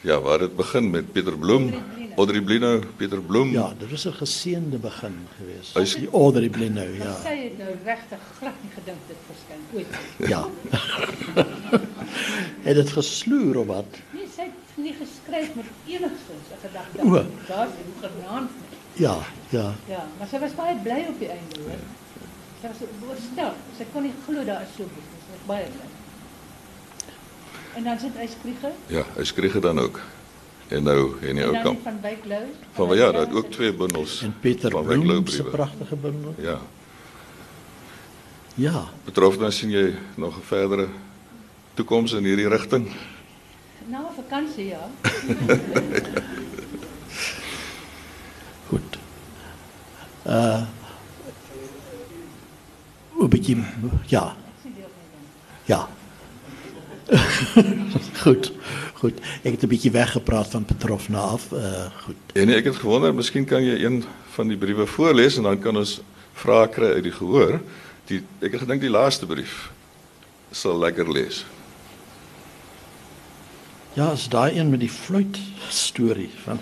[0.00, 1.72] ja, waar dit begin met Pieter Bloem,
[2.18, 3.50] Audrey Blino, Pieter Bloem.
[3.54, 5.76] Ja, dit was 'n geseënde begin geweest.
[5.76, 7.04] Is- die Audrey Blinou, Ja.
[7.04, 7.14] ja.
[7.22, 9.86] Sy het nou regtig glad nie gedink dit verskyn ooit.
[10.28, 10.42] Ja.
[12.68, 13.86] het dit gesloer of wat?
[14.10, 16.98] Nee, sy het nie geskryf met enigstens 'n gedagte.
[17.02, 17.24] O.
[17.48, 18.50] Daar's hoe genaamd.
[18.92, 19.16] Ja,
[19.48, 19.74] ja.
[19.86, 21.78] Ja, maar sy was baie bly op die einde hoor.
[22.60, 23.52] Sy was oorstel.
[23.76, 24.82] Sy kon nie glo daar is so.
[24.82, 25.86] Sy was baie bly.
[27.74, 28.10] En dan sit
[28.86, 30.00] Ja, hy skryf dit dan ook.
[30.68, 31.82] En nou en die en ou kamp.
[31.82, 32.42] van Wyk Lou.
[32.72, 36.34] Van ja, daar ook twee bundels En Pieter van Bloem se pragtige bundel.
[36.36, 36.58] Ja.
[38.54, 38.84] Ja.
[39.04, 40.88] Betrof dan sien jy nog 'n verdere
[41.74, 42.90] toekoms in hierdie rigting?
[43.86, 44.90] Na vakansie ja.
[48.68, 48.98] Goed.
[50.26, 50.62] Uh
[53.20, 53.64] 'n bietjie
[54.06, 54.36] ja.
[55.64, 55.88] Ja.
[58.22, 58.52] goed.
[58.98, 59.18] Goed.
[59.42, 61.52] Ek het 'n bietjie weggepraat van Petrofna af.
[61.52, 62.16] Uh goed.
[62.32, 65.58] En nee, ek het gewonder, miskien kan jy een van die briewe voorlees en dan
[65.58, 66.00] kan ons
[66.32, 67.60] vrae kry uit die gehoor.
[68.04, 69.70] Die ek het gedink die laaste brief
[70.50, 71.44] sal lekker lees.
[73.92, 76.60] Ja, is daai een met die fluit storie van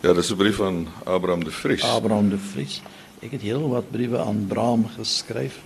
[0.00, 1.82] Ja, dis 'n brief van Abraham de Vries.
[1.82, 2.82] Abraham de Vries.
[3.26, 5.56] Ek het heel wat briewe aan Braam geskryf.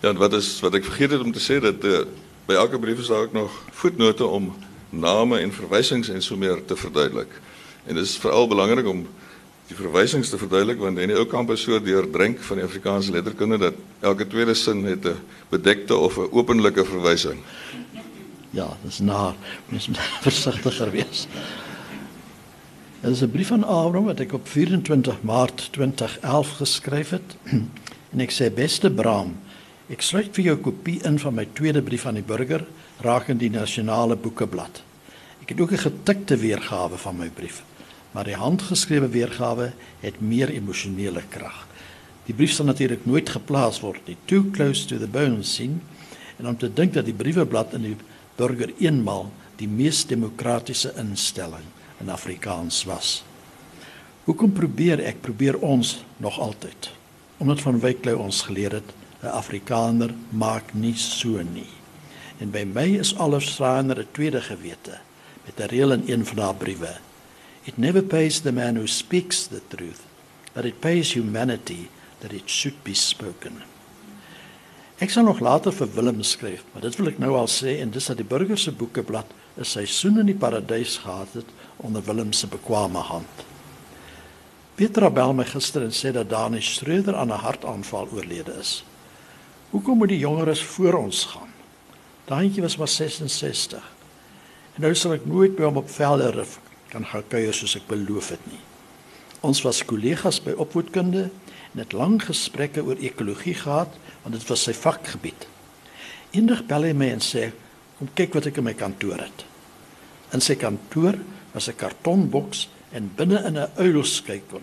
[0.00, 2.02] Ja, wat is wat ek vergeet het om te sê dat uh,
[2.44, 4.52] by elke brief is daar ook nog voetnote om
[4.92, 7.32] name en verwysings en so meer te verduidelik.
[7.88, 9.06] En dit is veral belangrik om
[9.70, 13.16] die verwysings te verduidelik want in die ou kamp is so deurdrink van die Afrikaanse
[13.16, 15.16] letterkunde dat elke tweede sin het 'n
[15.48, 17.40] bedekte of 'n openlike verwysing.
[18.54, 19.34] Ja, dis naar.
[19.68, 21.26] Mens moet versigtiger wees.
[23.00, 27.36] Dit is 'n brief van Abraham wat ek op 24 Maart 2011 geskryf het.
[28.14, 29.32] En ek sê beste Bram,
[29.90, 32.62] ek sluit vir jou kopie in van my tweede brief aan die burger
[33.02, 34.82] rakende die nasionale boekeblad.
[35.42, 37.64] Ek het ook 'n getikte weergawe van my brief,
[38.12, 41.66] maar die handgeskrewe weergawe het meer emosionele krag.
[42.26, 45.82] Die brief sal natuurlik nooit geplaas word nie, too close to the bone sien.
[46.38, 47.96] En om te dink dat die brieweblad in die
[48.36, 51.66] burger eenmal die mees demokratiese instelling
[52.00, 53.22] in Afrikaans was.
[54.24, 56.90] Hoekom probeer ek probeer ons nog altyd?
[57.38, 61.70] Omdat van Wyklou ons geleer het 'n Afrikaner maak nie so nie.
[62.40, 64.98] En by my is Alfstraner 'n tweede gewete
[65.44, 66.96] met 'n reël in een van haar briewe.
[67.64, 70.00] It never pays the man who speaks the truth,
[70.52, 73.73] but it pays humanity that it should be spoken.
[75.02, 77.90] Ek sal nog later vir Willem skryf, maar dit wil ek nou al sê en
[77.90, 79.26] dis dat die burger se boekeblad
[79.58, 83.44] 'n seisoen in die paradys gehad het onder Willem se bekwame hand.
[84.74, 88.84] Petra bel my gister en sê dat Danish Schreuder aan 'n hartaanval oorlede is.
[89.70, 91.50] Hoekom moet die jongeres voor ons gaan?
[92.24, 93.82] Daantjie was maar 66.
[94.74, 98.28] En nou sal ek nooit by hom op Velderif kan gaan kuier soos ek beloof
[98.28, 98.60] het nie.
[99.40, 101.30] Ons was kollegas by opvoedkunde
[101.72, 103.88] en het lang gesprekke oor ekologie gehad
[104.24, 105.46] want dit was sy vakgebied.
[106.34, 107.50] Eendag bel hy my en sê
[107.98, 109.44] kom kyk wat ek in my kantoor het.
[110.34, 111.20] In sy kantoor
[111.54, 114.62] was 'n kartonboks en binne in 'n uilskykel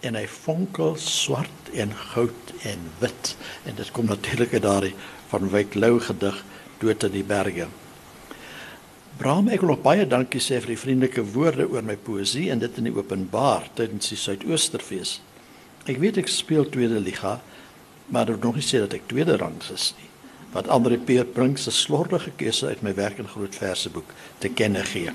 [0.00, 4.94] en hy fonkel swart en goud en wit en dit kom natuurlik uit daardie
[5.28, 6.44] van Wyk Lou gedig
[6.80, 7.68] dood in die berge.
[9.20, 12.78] Bram ek wil baie dankie sê vir die vriendelike woorde oor my poësie en dit
[12.78, 15.20] in die openbaar tydens die Suidoosterfees.
[15.84, 17.40] Ek weet ek speel tweede liga,
[18.10, 20.08] maar dit nog nie sê dat ek tweede rang is nie.
[20.50, 24.82] Wat Andre Peer bring se slordige keuse uit my werk in groot verseboek te kenne
[24.84, 25.12] gee.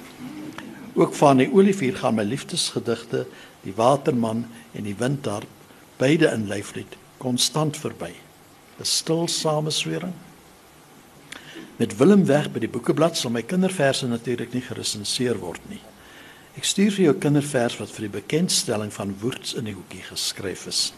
[0.96, 3.26] Ook van die olivier gaan my liefdesgedigte,
[3.68, 5.50] die waterman en die windharp
[6.00, 8.14] beide in lyflied konstant verby.
[8.80, 10.14] 'n Stil sameswering.
[11.76, 15.82] Met Willem weg by die boekeblad sal my kinderverse natuurlik nie geresenseer word nie.
[16.56, 20.68] Ek stuur vir jou kindervers wat vir die bekendstelling van Woerts in die hoekie geskryf
[20.72, 20.94] is.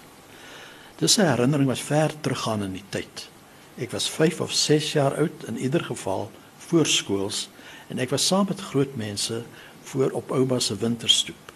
[0.97, 3.29] Dis 'n herinnering wat ver teruggaan in die tyd.
[3.77, 7.49] Ek was 5 of 6 jaar oud in ieder geval voorskools
[7.87, 9.43] en ek was saam met groot mense
[9.83, 11.51] voor op ouma se winterstoep.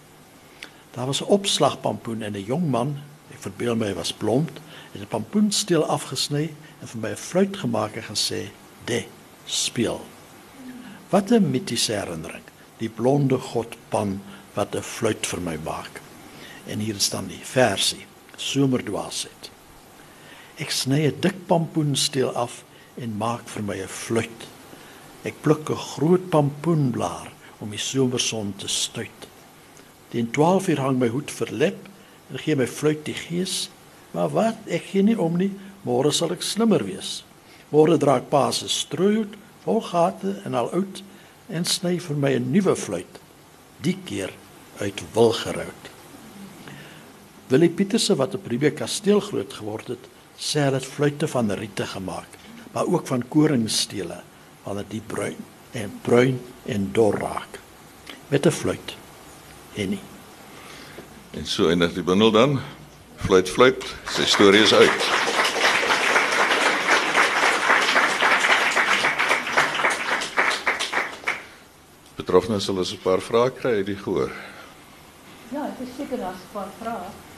[0.92, 2.98] Daar was 'n opslagpampoen en 'n jong man,
[3.32, 4.52] ek verbeel my hy was blond,
[4.92, 8.50] het 'n pampoensteel afgesny en vir my 'n fluit gemaak en gesê:
[8.86, 9.06] "De,
[9.46, 10.06] speel."
[11.10, 12.44] Wat 'n mitiese herinnering,
[12.78, 14.22] die blonde god Pan
[14.54, 16.02] wat 'n fluit vir my maak.
[16.68, 18.06] En hier staan die versie,
[18.42, 19.52] Somerdwaasheid.
[20.62, 22.64] Ek sny 'n dik pampoensteel af
[22.98, 24.42] en maak vir my 'n fluit.
[25.24, 29.28] Ek pluk 'n groot pampoenblaar om die somerson te stuit.
[30.10, 31.88] Teen 12 uur hang my hoed verlep
[32.32, 33.70] en gee my fluit die gees.
[34.12, 34.58] Maar wat?
[34.68, 35.52] Ek gee nie om nie.
[35.86, 37.24] Môre sal ek slimmer wees.
[37.72, 41.04] Môre dra ek pa se strooihoed vol gate en al oud
[41.50, 43.20] en sny vir my 'n nuwe fluit.
[43.82, 44.32] Die keer
[44.80, 45.91] uit wilgerout.
[47.52, 50.06] Willie Pieterse wat op Riebeek kasteel groot geword het,
[50.40, 52.38] sê hy het fluitte van riete gemaak,
[52.72, 54.22] maar ook van koringstele
[54.64, 55.40] wanneer die bruin
[55.76, 56.38] en bruin
[56.72, 57.58] en dor raak
[58.32, 58.96] met 'n fluit.
[59.76, 60.00] Henny.
[61.32, 62.60] En so eindig die bundel dan.
[63.16, 65.02] Fluit fluit, sy storie is uit.
[72.16, 74.32] Betroffene sal ons 'n paar vrae kry uit die gehoor.
[75.52, 77.31] Ja, ek is seker daar's 'n paar vrae.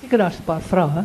[0.00, 1.04] Seker daar's 'n paar vrae.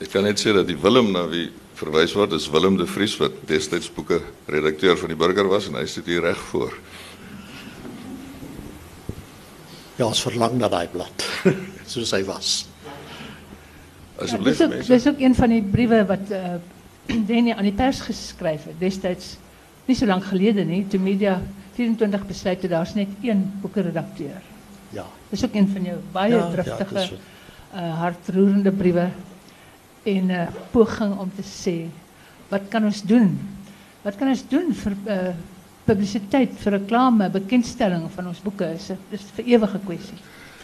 [0.00, 3.16] Ek kan net sê dat die Willem na wie verwys word is Willem de Vries
[3.16, 6.72] wat destyds boeke redakteur van die Burger was en hy sit hier reg voor.
[9.98, 11.26] Ja, ons verlang na daai blad
[11.92, 12.66] soos hy was.
[14.18, 14.92] Asseblief ja, dis, ook, mense.
[14.92, 16.54] dis ook een van die briewe wat uh,
[17.28, 19.36] Danny aan die pers geskryf het destyds
[19.88, 21.38] nie so lank gelede nie, toe media
[21.78, 24.42] 24 besluit het daar's net een boekredakteur.
[24.94, 25.06] Ja.
[25.30, 27.18] Dis ook een van jou baie Ja, driftige
[27.74, 29.10] uh, hartroerende briewe
[30.02, 31.88] en 'n uh, poging om te sê
[32.48, 33.38] wat kan ons doen?
[34.02, 35.34] Wat kan ons doen vir uh,
[35.84, 38.72] publisiteit, vir reklame, bekendstelling van ons boeke?
[38.74, 40.18] Is 'n dis 'n vir ewige kwessie.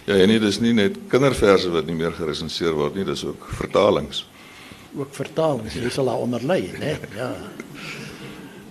[0.05, 3.47] Ja, en nie dis nie net kinderverse wat nie meer geresenseer word nie, dis ook
[3.57, 4.27] vertalings.
[4.97, 6.41] Ook vertalings, jy sal daaronder?
[7.17, 7.33] Ja.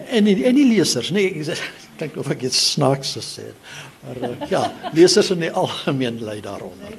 [0.07, 1.57] En die, en die lesers, nee, ek sê
[1.97, 3.73] Kyk of ek iets snaaks gesê het.
[4.05, 6.89] Maar uh, ja, lesers in die algemeen lê daaronder.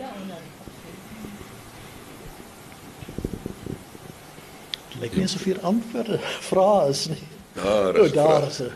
[4.88, 7.22] Dit lyk nie asof hier antwoorde vrae is nie.
[7.52, 8.48] Daar O, is daar vrae.
[8.48, 8.72] is 'n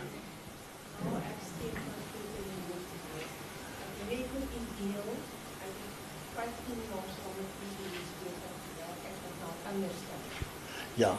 [10.99, 11.17] ja.
[11.17, 11.19] Ja.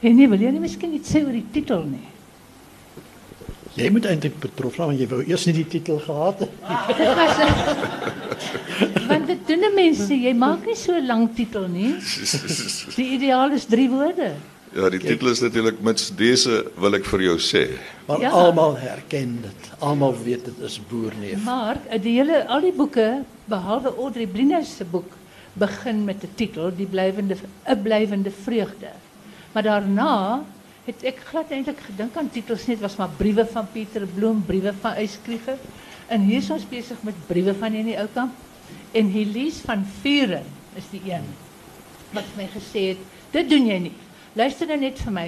[0.00, 2.06] En nee, wil jy nie miskien iets sê oor die titel nie?
[3.78, 6.54] Jy moet eintlik betrof raak want jy wou eers nie die titel gehad het.
[6.98, 11.28] Dit was 'n Want dit doen 'n mens sê jy maak nie so 'n lang
[11.34, 11.94] titel nie.
[12.96, 14.32] Die ideaal is 3 woorde.
[14.74, 17.62] Ja, die titel is natuurlik mits dese wil ek vir jou sê.
[18.06, 18.30] Maar Ja.
[18.30, 19.70] almal herken dit.
[19.80, 21.42] Almal weet dit is boerneef.
[21.44, 25.10] Maar die hele al die boeke behalwe Audrey Blinner se boek
[25.54, 27.36] begin met 'n titel Die blywende
[27.66, 28.90] 'n blywende vreugde.
[29.52, 30.14] Maar daarna
[30.86, 34.72] het ek glad eintlik gedink aan titels net was maar briewe van Pieter Bloem, briewe
[34.80, 35.58] van Eyskrieger.
[36.10, 38.32] En hier is ons besig met briewe van Henny Oukamp
[38.92, 40.46] en Elise van Vuren
[40.78, 41.26] is die een
[42.10, 43.92] wat my gesê het, dit doen jy nie.
[44.34, 45.26] Luister nou net vir my.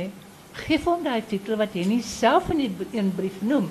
[0.64, 3.68] Geef hom daai titel wat Henny self in die een brief noem.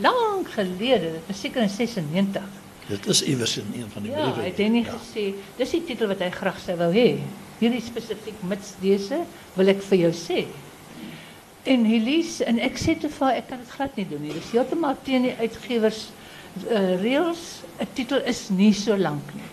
[0.00, 2.46] Lang gelede, dit was seker in 96.
[2.88, 4.46] Dit is iewers in een van die Ja, briewe.
[4.48, 5.26] het hy nie gesê,
[5.60, 7.18] dis die titel wat hy graag sou wou hê.
[7.62, 9.20] Hierdie spesifiek mits dese
[9.54, 10.40] wil ek vir jou sê.
[11.70, 14.34] En Elise en ek sê te haar, ek kan dit glad nie doen nie.
[14.34, 16.08] Dis heeltemal teen die uitgewers
[16.66, 17.62] uh, reëls.
[17.78, 19.46] 'n Titel is nie so lank nie.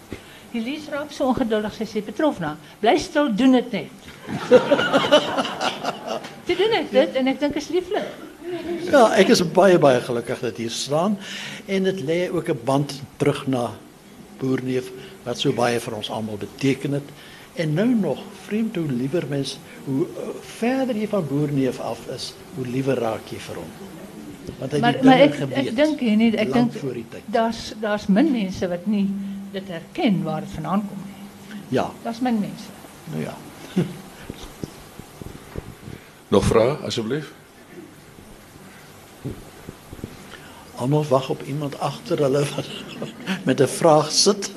[0.58, 4.10] Elise raak so ongeduldig, sy sê Petrofna, bly stil, doen dit net.
[6.50, 8.10] Sy doen ek dit en ek dink is lieflik.
[8.90, 11.20] Ja, ek is baie baie gelukkig dat hier staan
[11.70, 12.90] en dit lê ook 'n band
[13.22, 13.78] terug na
[14.42, 14.90] Boerneef
[15.26, 17.06] wat so baie vir ons almal beteken het.
[17.54, 22.34] En nou nog, vreemd hoe liewer mens hoe uh, verder jy van Boerneef af is,
[22.56, 23.72] hoe liewer raak jy vir hom.
[24.60, 25.58] Want hy het Maar die maar ek geweet.
[25.68, 29.08] ek dink nie, ek dink voor daar's daar's min mense wat nie
[29.52, 31.58] dit herken waar dit vandaan kom nie.
[31.70, 32.70] Ja, Daar's min mense.
[33.12, 33.36] nou ja.
[36.34, 37.34] Nog vrae asseblief?
[40.76, 42.68] Almal wag op iemand agter hulle wat
[43.48, 44.52] met 'n vraag sit.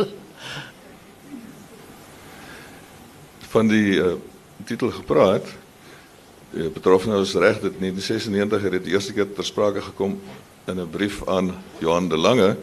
[3.52, 4.14] Van die uh,
[4.64, 5.46] titel gepraat.
[6.52, 10.20] Uh, betroffene is reg dit 1996 het dit eerste keer ter sprake gekom
[10.66, 12.56] in 'n brief aan Johan de Lange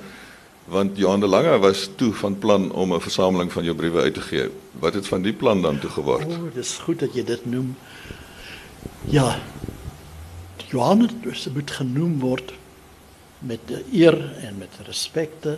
[0.69, 4.13] want Johan de Lange was toe van plan om 'n versameling van jou briewe uit
[4.13, 4.49] te gee.
[4.71, 6.25] Wat het van die plan dan toe geword?
[6.25, 7.75] O, oh, dis goed dat jy dit noem.
[9.03, 9.39] Ja.
[10.69, 12.53] Johannes moet genoem word
[13.39, 13.59] met
[13.91, 15.57] eer en met respekte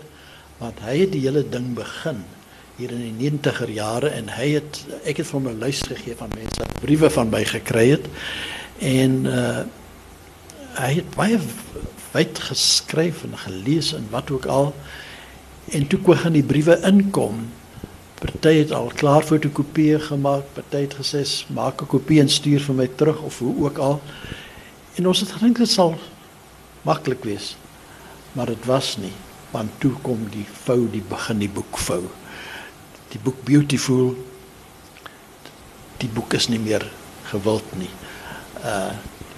[0.57, 2.23] want hy het die hele ding begin
[2.81, 6.33] hier in die 90er jare en hy het ek het hom 'n lys gegee van
[6.35, 8.09] mense wat briewe van my gekry het
[8.79, 9.61] en uh
[10.71, 11.39] hy het baie
[12.13, 14.73] wyd geskryf en gelees en wat ook al
[15.75, 17.41] en toe kon gaan die briewe inkom
[18.21, 22.61] Party het al klaar fotokopieë gemaak, party het gesê "S- maak 'n kopie en stuur
[22.61, 24.01] vir my terug of hoe ook al.
[24.95, 25.97] En ons het gedink dit sal
[26.81, 27.55] maklik wees.
[28.33, 29.11] Maar dit was nie,
[29.51, 32.03] want toe kom die vou, die begin die boek vou.
[33.11, 34.15] Die boek Beautiful
[36.01, 36.85] die boek is nie meer
[37.31, 37.91] gewild nie.
[38.65, 38.91] Uh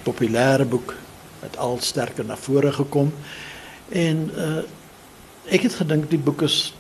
[0.03, 0.97] populêre boek
[1.39, 3.11] het al sterker na vore gekom
[3.95, 4.63] en uh
[5.51, 6.73] ek het gedink die boek is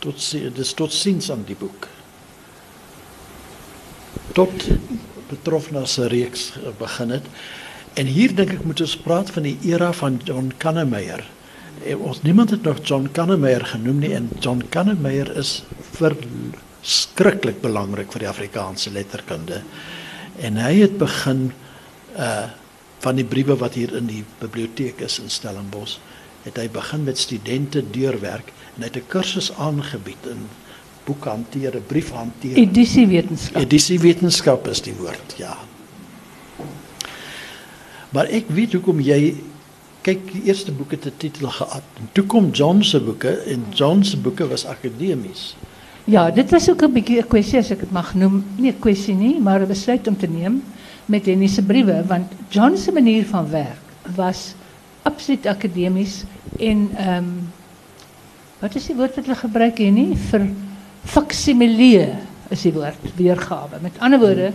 [0.00, 0.20] tot
[0.56, 1.88] dis tot siens aan die boek.
[4.36, 4.68] Tot
[5.30, 7.26] betroffene se reeks eh, begin het.
[7.94, 11.24] En hier dink ek moet ons praat van die era van John Kannemeyer.
[11.84, 15.62] Eh, Ons niemand het nog John Kannemeyer genoem nie en John Kannemeyer is
[15.96, 19.62] verskriklik belangrik vir die Afrikaanse letterkunde.
[20.40, 21.50] En hy het begin
[22.16, 22.48] uh
[23.00, 25.94] van die briewe wat hier in die biblioteek is in Stellenbosch,
[26.44, 30.44] het hy begin met studente deurwerk en hy het 'n kursus aangebied in
[31.04, 32.56] boekhanteer, briefhanteer.
[32.56, 33.62] Edisiewetenskap.
[33.62, 35.56] Edisiewetenskap is die woord, ja.
[38.10, 39.34] Maar ek weet hoekom jy
[40.02, 41.82] kyk die eerste boek het 'n titel gehad.
[41.98, 45.56] En toe kom John se boeke en John se boeke was akademies.
[46.04, 48.44] Ja, dit was ook 'n bietjie 'n kwessie as ek dit mag noem.
[48.56, 50.62] Nie 'n kwessie nie, maar 'n besluit om te neem
[51.10, 54.54] met Henny se briewe want John se manier van werk was
[55.02, 56.24] absoluut akademies
[56.58, 57.48] en ehm um,
[58.60, 60.42] wat is die woord wat hulle gebruik hier nie vir
[61.08, 62.08] faksimilie
[62.50, 63.78] is die woord weergawe.
[63.80, 64.50] Met ander woorde,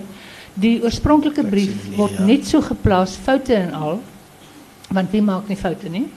[0.54, 2.26] die oorspronklike brief Faksimilie, word ja.
[2.26, 4.02] net so geplaas foute en al
[4.96, 6.08] want wie maak nie foute nie.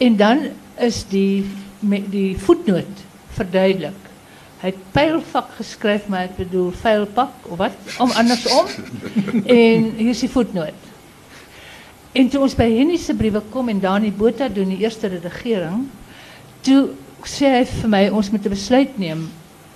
[0.00, 0.46] En dan
[0.80, 1.44] is die
[1.80, 3.04] met die voetnoot
[3.36, 4.08] verduidelik.
[4.60, 7.76] Hy het pylvak geskryf, maar ek bedoel vuilpak of wat?
[8.00, 8.68] Om andersom.
[9.60, 10.88] en hier is die voetnoot.
[12.12, 15.86] En toe ons by Henny se briewe kom en Dani Botha doen die eerste redigering,
[16.66, 16.90] toe
[17.28, 19.28] sê hy vir my ons moet 'n besluit neem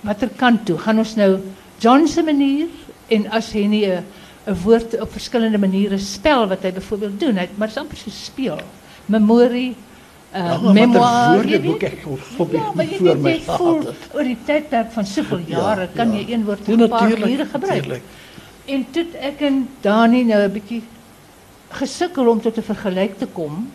[0.05, 0.77] watter kant toe.
[0.77, 1.39] Gaan ons nou
[1.81, 2.67] John se manier
[3.09, 4.05] en as Henny 'n
[4.47, 8.59] 'n woord op verskillende maniere spel wat hy byvoorbeeld doen, hy maar amper so speel.
[9.05, 9.75] Memorie
[10.33, 10.99] uh Ja, maar memoir,
[11.37, 11.91] wat 'n jy woordeboek weet.
[11.91, 11.99] ek
[12.35, 14.13] voor Ja, maar jy voor weet my jy voel gehad het.
[14.15, 16.19] oor die tydperk van soveel jare kan ja.
[16.19, 17.75] jy een woord Ja, op 'n paar natuurlijk, maniere gebruik.
[17.75, 18.03] natuurlijk.
[18.65, 20.83] En toe het ek en Dani nou 'n bietjie
[21.69, 23.71] gesukkel om tot 'n vergelyk te kom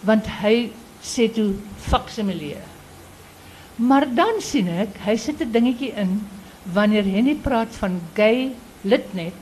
[0.00, 0.70] want hy
[1.02, 2.56] sê toe faksimilie.
[3.76, 6.26] Maar dan sien ek hy sit 'n dingetjie in
[6.72, 8.52] wanneer Henny praat van gay
[8.82, 9.32] litnet.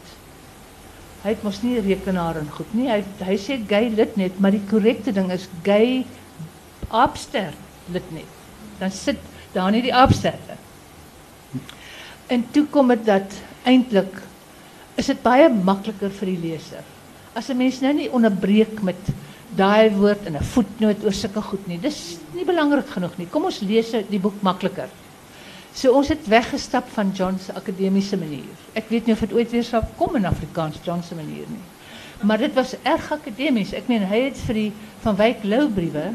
[1.23, 2.89] Hy het mos nie rekenaar en goed nie.
[2.91, 6.05] Hy hy sê gay litnet, maar die korrekte ding is gay
[6.89, 7.55] aapster
[7.93, 8.37] litnet.
[8.79, 9.19] Dan sit
[9.53, 10.57] daar nie die aapsterte.
[12.29, 13.35] En toe kom dit dat
[13.67, 14.23] eintlik
[14.99, 16.85] is dit baie makliker vir die leser.
[17.35, 18.11] As 'n mens nou nie
[18.83, 19.01] met
[19.57, 21.79] daai woord in 'n voetnoot oor sulke goed nie.
[21.79, 23.27] Dis nie belangrik genoeg nie.
[23.27, 24.89] Kom ons lees die boek makliker.
[25.79, 28.55] So ons het weggestap van John se akademiese manier.
[28.75, 31.63] Ek weet nie of dit ooit weer sal kom in Afrikaans John se manier nie.
[32.27, 33.71] Maar dit was erg akademies.
[33.79, 34.71] Ek meen hy het vir die
[35.05, 36.09] van Wyk Lou briewe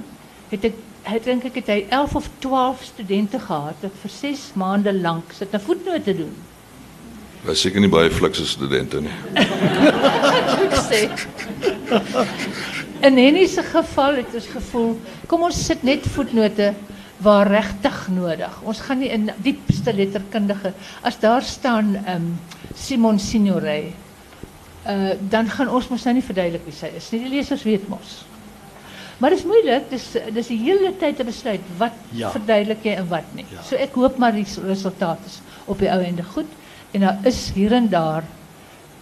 [0.52, 4.44] het ek hy dink ek het hy 11 of 12 studente gehad wat vir 6
[4.60, 6.36] maande lank sit 'n voetnoot te doen.
[7.44, 9.16] Was seker nie baie flikse studente nie.
[10.68, 11.08] ek sê.
[13.04, 16.74] In se geval het ons gevoel, kom ons sit net voetnote
[17.24, 18.60] waar regtig nodig.
[18.68, 22.40] Ons gaan nie in diepste letterkundige as daar staan um,
[22.76, 23.94] Simon Signoret.
[24.88, 27.22] Uh dan gaan ons mos nou nie verduidelik wie sy is nie.
[27.24, 28.24] Die lesers weet mos.
[29.18, 32.30] Maar dit is moeilik, dis dis die hele tyd te besluit wat Ja.
[32.34, 33.46] verduidelik jy en wat nie.
[33.52, 33.62] Ja.
[33.64, 36.50] So ek hoop maar die resultaat is op die ou ende goed
[36.92, 38.24] en daar is hier en daar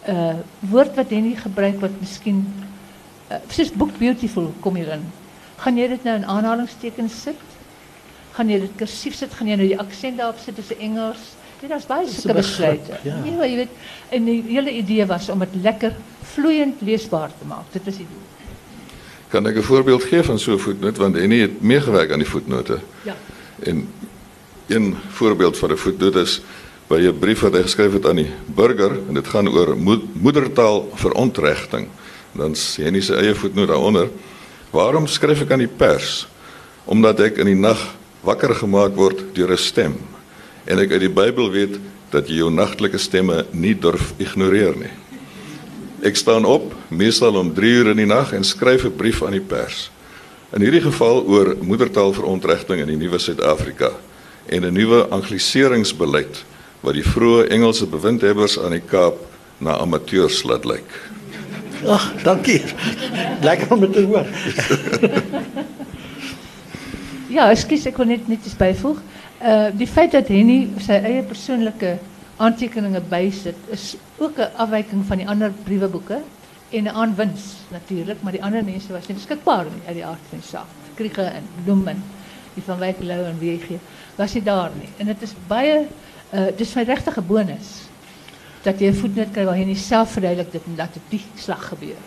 [0.08, 2.46] 'n uh, woord wat Henny gebruik wat miskien
[3.32, 5.04] uh, soos book beautiful kom hierin.
[5.58, 7.51] Gaan jy dit nou in aanhalingstekens sit?
[8.42, 9.34] Gaan jy dit kursief sit?
[9.38, 11.24] Gaan jy nou die aksent daarop sit as 'n Engels?
[11.62, 12.98] Dit is baie sulke besluite.
[13.04, 13.22] ja.
[13.24, 13.74] Ja, jy weet,
[14.10, 15.94] en die hele idee was om dit lekker
[16.34, 17.70] vloeiend leesbaar te maak.
[17.72, 18.26] Dit was die doel.
[19.30, 22.28] Kan ek 'n voorbeeld gee van so 'n voetnoot want Henny het meegewerk aan die
[22.28, 22.80] voetnote.
[23.04, 23.16] Ja.
[23.60, 23.88] En
[24.68, 26.42] een voorbeeld van 'n voetnoot is
[26.88, 30.02] by 'n brief wat hy geskryf het aan die burger en dit gaan oor mo
[30.14, 31.88] moedertaal verontrechting.
[32.32, 34.10] Dan sê Henny se eie voetnoot daaronder:
[34.72, 36.28] "Waarom skryf ek aan die pers?
[36.86, 39.96] Omdat ek in die nag wakker gemaak word deur 'n stem
[40.66, 41.80] en ek uit die Bybel weet
[42.12, 44.94] dat jy jou nagtelike stemme nie durf ignoreer nie."
[46.02, 49.38] Ek staan op, meestal om 3 uur in die nag en skryf 'n brief aan
[49.38, 49.92] die pers.
[50.52, 53.92] In hierdie geval oor moedertaalverontrechting in die nuwe Suid-Afrika
[54.46, 56.44] en 'n nuwe angliseringsbeleid
[56.82, 59.16] wat die vroeë Engelse bewindhebbers aan die Kaap
[59.58, 60.90] na amateurs laat lyk.
[61.88, 62.62] Ag, dankie.
[63.42, 64.26] Lekker om dit te hoor.
[67.32, 68.98] Ja, ekskuus, ek wil net net iets byvoeg.
[69.40, 71.94] Uh die feit dat Henny sy eie persoonlike
[72.44, 76.18] aantekeninge bysit is ook 'n afwyking van die ander brieweboeke
[76.72, 80.26] en 'n aanwins natuurlik, maar die ander mense was nie beskikbaar nie uit die aard
[80.30, 80.68] van die saak.
[80.96, 82.04] Kriege en Bloemen,
[82.54, 83.80] die van Wyk Lou en WG
[84.18, 84.90] was nie daar nie.
[84.98, 85.88] En dit is baie
[86.34, 87.88] uh dis my regtige bonus
[88.64, 91.68] dat jy 'n voetnoot kry waar Henny self verduidelik dit en dat dit nie slag
[91.68, 92.02] gebeur.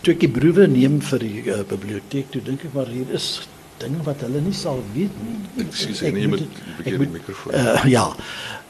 [0.00, 3.48] Toe ek die briewe neem vir die uh, biblioteek, toe dink ek maar hier is
[3.78, 5.64] dinge wat hulle nie sal weet nie.
[5.64, 7.54] Ekskuus, Ek nee, jy moet dit- 'n ek bietjie moet- die mikrofoon.
[7.54, 8.06] Uh, ja.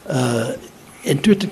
[0.09, 0.47] Uh
[1.03, 1.49] en toe het ek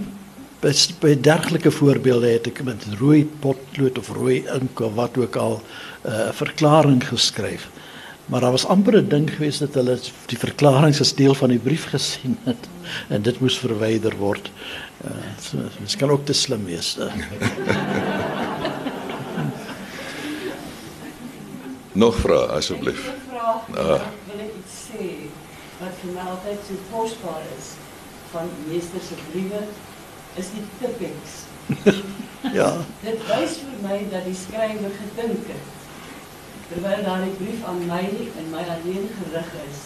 [0.62, 5.36] by, by dergelike voorbeelde het ek met rooi potlood of rooi ink of wat ook
[5.36, 7.70] al 'n uh, verklaring geskryf.
[8.28, 11.60] Maar daar was amper 'n ding geweest dat hulle die verklaring as deel van die
[11.60, 12.68] brief gesien het
[13.10, 14.52] en dit moes verwyder word.
[15.06, 15.58] Uh so,
[15.98, 16.98] kan ook te slim wees.
[21.94, 23.10] Nog vrae asseblief.
[23.48, 24.02] Vraag uh.
[24.28, 25.04] wil ek iets sê
[25.80, 27.76] wat vir my altyd so kosbaar is
[28.34, 29.62] van meester se briewe
[30.42, 31.36] is die tippings.
[32.54, 32.68] Ja.
[33.02, 35.72] Dit wys vir my dat die skrywer gedink het
[36.70, 38.04] terwyl daardie brief aan my
[38.40, 39.80] en my alleen gerig is,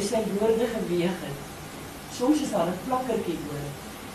[0.00, 1.42] is sy woorde beweeg het.
[2.16, 3.68] Soms is daar 'n plakkertjie oor.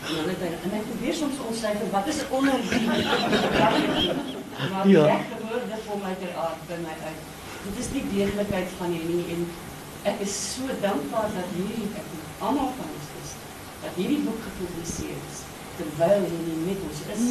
[0.08, 2.82] En dan het hy en hy probeer soms ontsyfer wat is onder die
[3.56, 4.18] plakkertjie.
[4.72, 5.06] Maar die Ja.
[5.06, 7.33] regte woorde kom uiteraard by my uit.
[7.64, 9.44] Dit is die deeglikheid van hierdie en
[10.10, 12.08] ek is so dankbaar dat hierdie ek
[12.44, 13.30] almal van ons is
[13.84, 15.38] dat hierdie boek gepubliseer is
[15.78, 17.22] terwyl hierdie met ons is.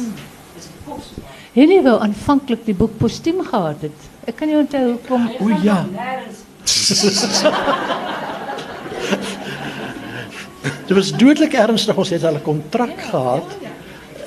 [0.54, 1.38] Dis kosbaar.
[1.54, 3.98] Henny wou aanvanklik die boek postuum gehad het.
[4.26, 5.22] Ek kan nie onthou hoekom.
[5.38, 5.78] O, ja.
[10.84, 11.96] Dit was dodelik ernstig.
[11.96, 13.48] Ons het al 'n kontrak gehad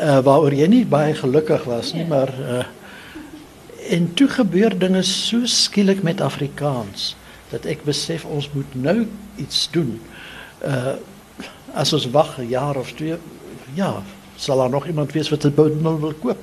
[0.02, 2.64] uh, waaroor jy nie baie gelukkig was nie, maar uh,
[3.90, 7.16] en toe gebeur dinge so skielik met Afrikaans
[7.52, 10.00] dat ek besef ons moet nou iets doen.
[10.66, 10.98] Uh
[11.78, 13.16] as ons wag 'n jaar of twee,
[13.74, 14.02] ja,
[14.36, 16.40] sal daar nog iemand wees wat 'n bundel wil koop.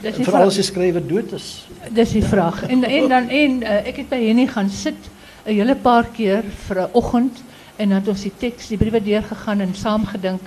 [0.00, 1.66] Dis as die skrywer dood is.
[1.90, 2.62] Dis die vraag.
[2.68, 5.10] En en dan en uh, ek het by Henny gaan sit
[5.46, 7.42] 'n hele paar keer vir 'n oggend
[7.76, 10.40] en dan het ons die teks, die briewe deurgegaan en saam gedink.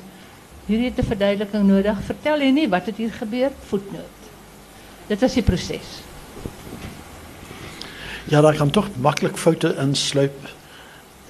[0.65, 1.97] Hierdie het 'n verduideliking nodig.
[2.01, 3.51] Vertel Henny wat het hier gebeur?
[3.67, 4.20] Voetnoot.
[5.07, 6.01] Dit was die proses.
[8.29, 10.49] Ja, daar kan tog maklik foute insluip.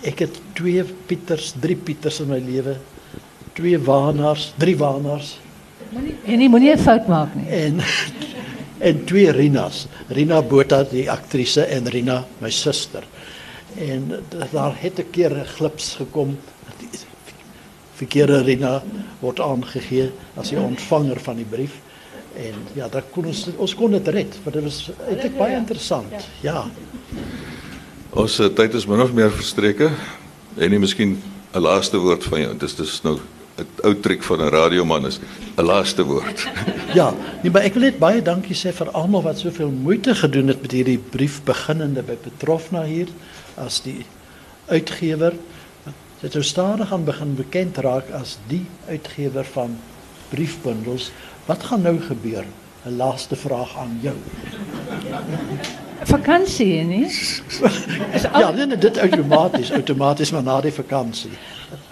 [0.06, 2.76] Ek het twee Pieters, drie Pieters in my lewe.
[3.54, 5.38] Twee Waanaars, drie Waanaars
[6.24, 7.48] Henny moenie 'n fout maak nie.
[7.48, 7.82] en
[8.80, 9.88] en twee Rinas.
[10.08, 13.04] Rina Botha die aktrise en Rina my suster.
[13.78, 16.38] En d- daar het 'n keer 'n glips gekom.
[16.80, 16.90] Die
[17.96, 18.84] verkeerde Rina
[19.20, 21.72] word aangegee as die ontvanger van die brief.
[22.36, 26.30] En ja, dan kon ons ons kon dit red, want dit was eintlik baie interessant.
[26.42, 26.64] Ja.
[28.12, 29.92] Ons uh, tyd is min of meer verstreke.
[30.58, 31.22] En nie miskien
[31.54, 32.58] 'n laaste woord van jou.
[32.58, 33.20] Dis dis nou
[33.60, 35.20] 'n ou triek van 'n radioman is
[35.58, 36.48] 'n laaste woord.
[36.94, 40.48] Ja, nee, maar ek wil net baie dankie sê vir almal wat soveel moeite gedoen
[40.48, 43.08] het met hierdie brief beginnende by Petrofna hier
[43.56, 44.06] as die
[44.68, 45.32] uitgewer.
[46.20, 49.78] Sy het nou stadig aan begin bekend raak as die uitgewer van
[50.30, 51.12] briefbundels.
[51.46, 52.46] Wat gaan nou gebeur?
[52.86, 54.16] 'n Laaste vraag aan jou.
[56.04, 56.82] Vakansie.
[58.16, 61.32] Is al, Ja, nee, dit outomaties, outomaties maar na die vakansie.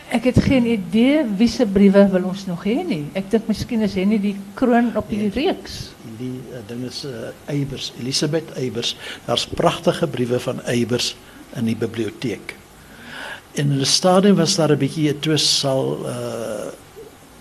[0.10, 3.04] Ek het geen idee wie se briewe wil ons nog hê nie.
[3.14, 5.91] Ek dink miskien is Henny die kroon op die reeks.
[6.18, 8.95] Die uh, ding is uh, Eybers, Elisabeth Eybers.
[9.28, 11.14] Daar's pragtige briewe van Eybers
[11.62, 12.56] in die biblioteek.
[13.54, 16.74] En in 'n stadium was daar 'n bietjie 'n twis sal uh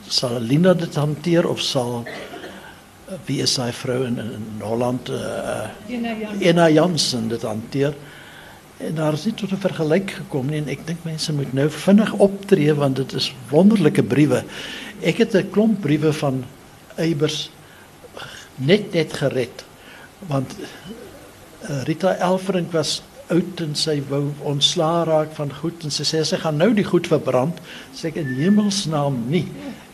[0.09, 4.19] sal Linda dit hanteer of sal uh, wie is daai vrou in,
[4.61, 5.69] Holland uh
[6.41, 7.95] Ena Jansen dit hanteer.
[8.79, 11.69] En daar is nie tot 'n vergelyk gekom nie en ek dink mense moet nou
[11.71, 14.45] vinnig optree want dit is wonderlike briewe.
[15.03, 16.45] Ek het 'n klomp briewe van
[16.97, 17.51] Eybers
[18.57, 19.65] net net gered
[20.27, 20.55] want
[21.87, 26.39] Rita Elfrink was oud en sy wou ontslaa raak van goed en sy sê sy
[26.41, 27.59] gaan nou die goed verbrand
[27.97, 29.45] sê ek in hemelsnaam nie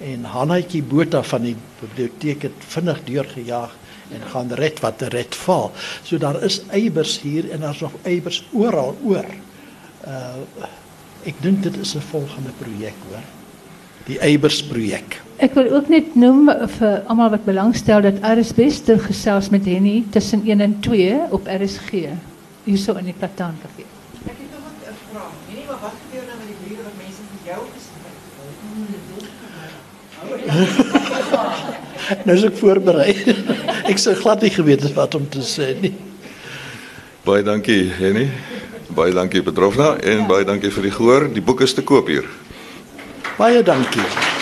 [0.01, 3.77] en Hannetjie Botha van die biblioteek het vinnig deurgejaag
[4.15, 5.71] en gaan red wat te red val.
[6.03, 9.27] So daar is eibers hier en daar's nog eibers oral oor.
[10.07, 10.69] Uh
[11.25, 13.25] ek dink dit is 'n volgende projek hoor.
[14.07, 15.23] Die eibers projek.
[15.37, 20.05] Ek wil ook net noem vir almal wat belangstel dat Aris Wester gesels met Henny
[20.11, 22.13] tussen 1 en 2 op RSG
[22.65, 23.57] hierso in die Plataan.
[32.27, 33.15] Nou is ek voorberei.
[33.91, 35.95] ek sou glad nie geweet het wat om te sê nie.
[37.25, 38.29] Baie dankie Henny.
[38.95, 41.29] Baie dankie Petrofna en baie dankie vir die gehoor.
[41.33, 42.29] Die boek is te koop hier.
[43.41, 44.34] Baie dankie.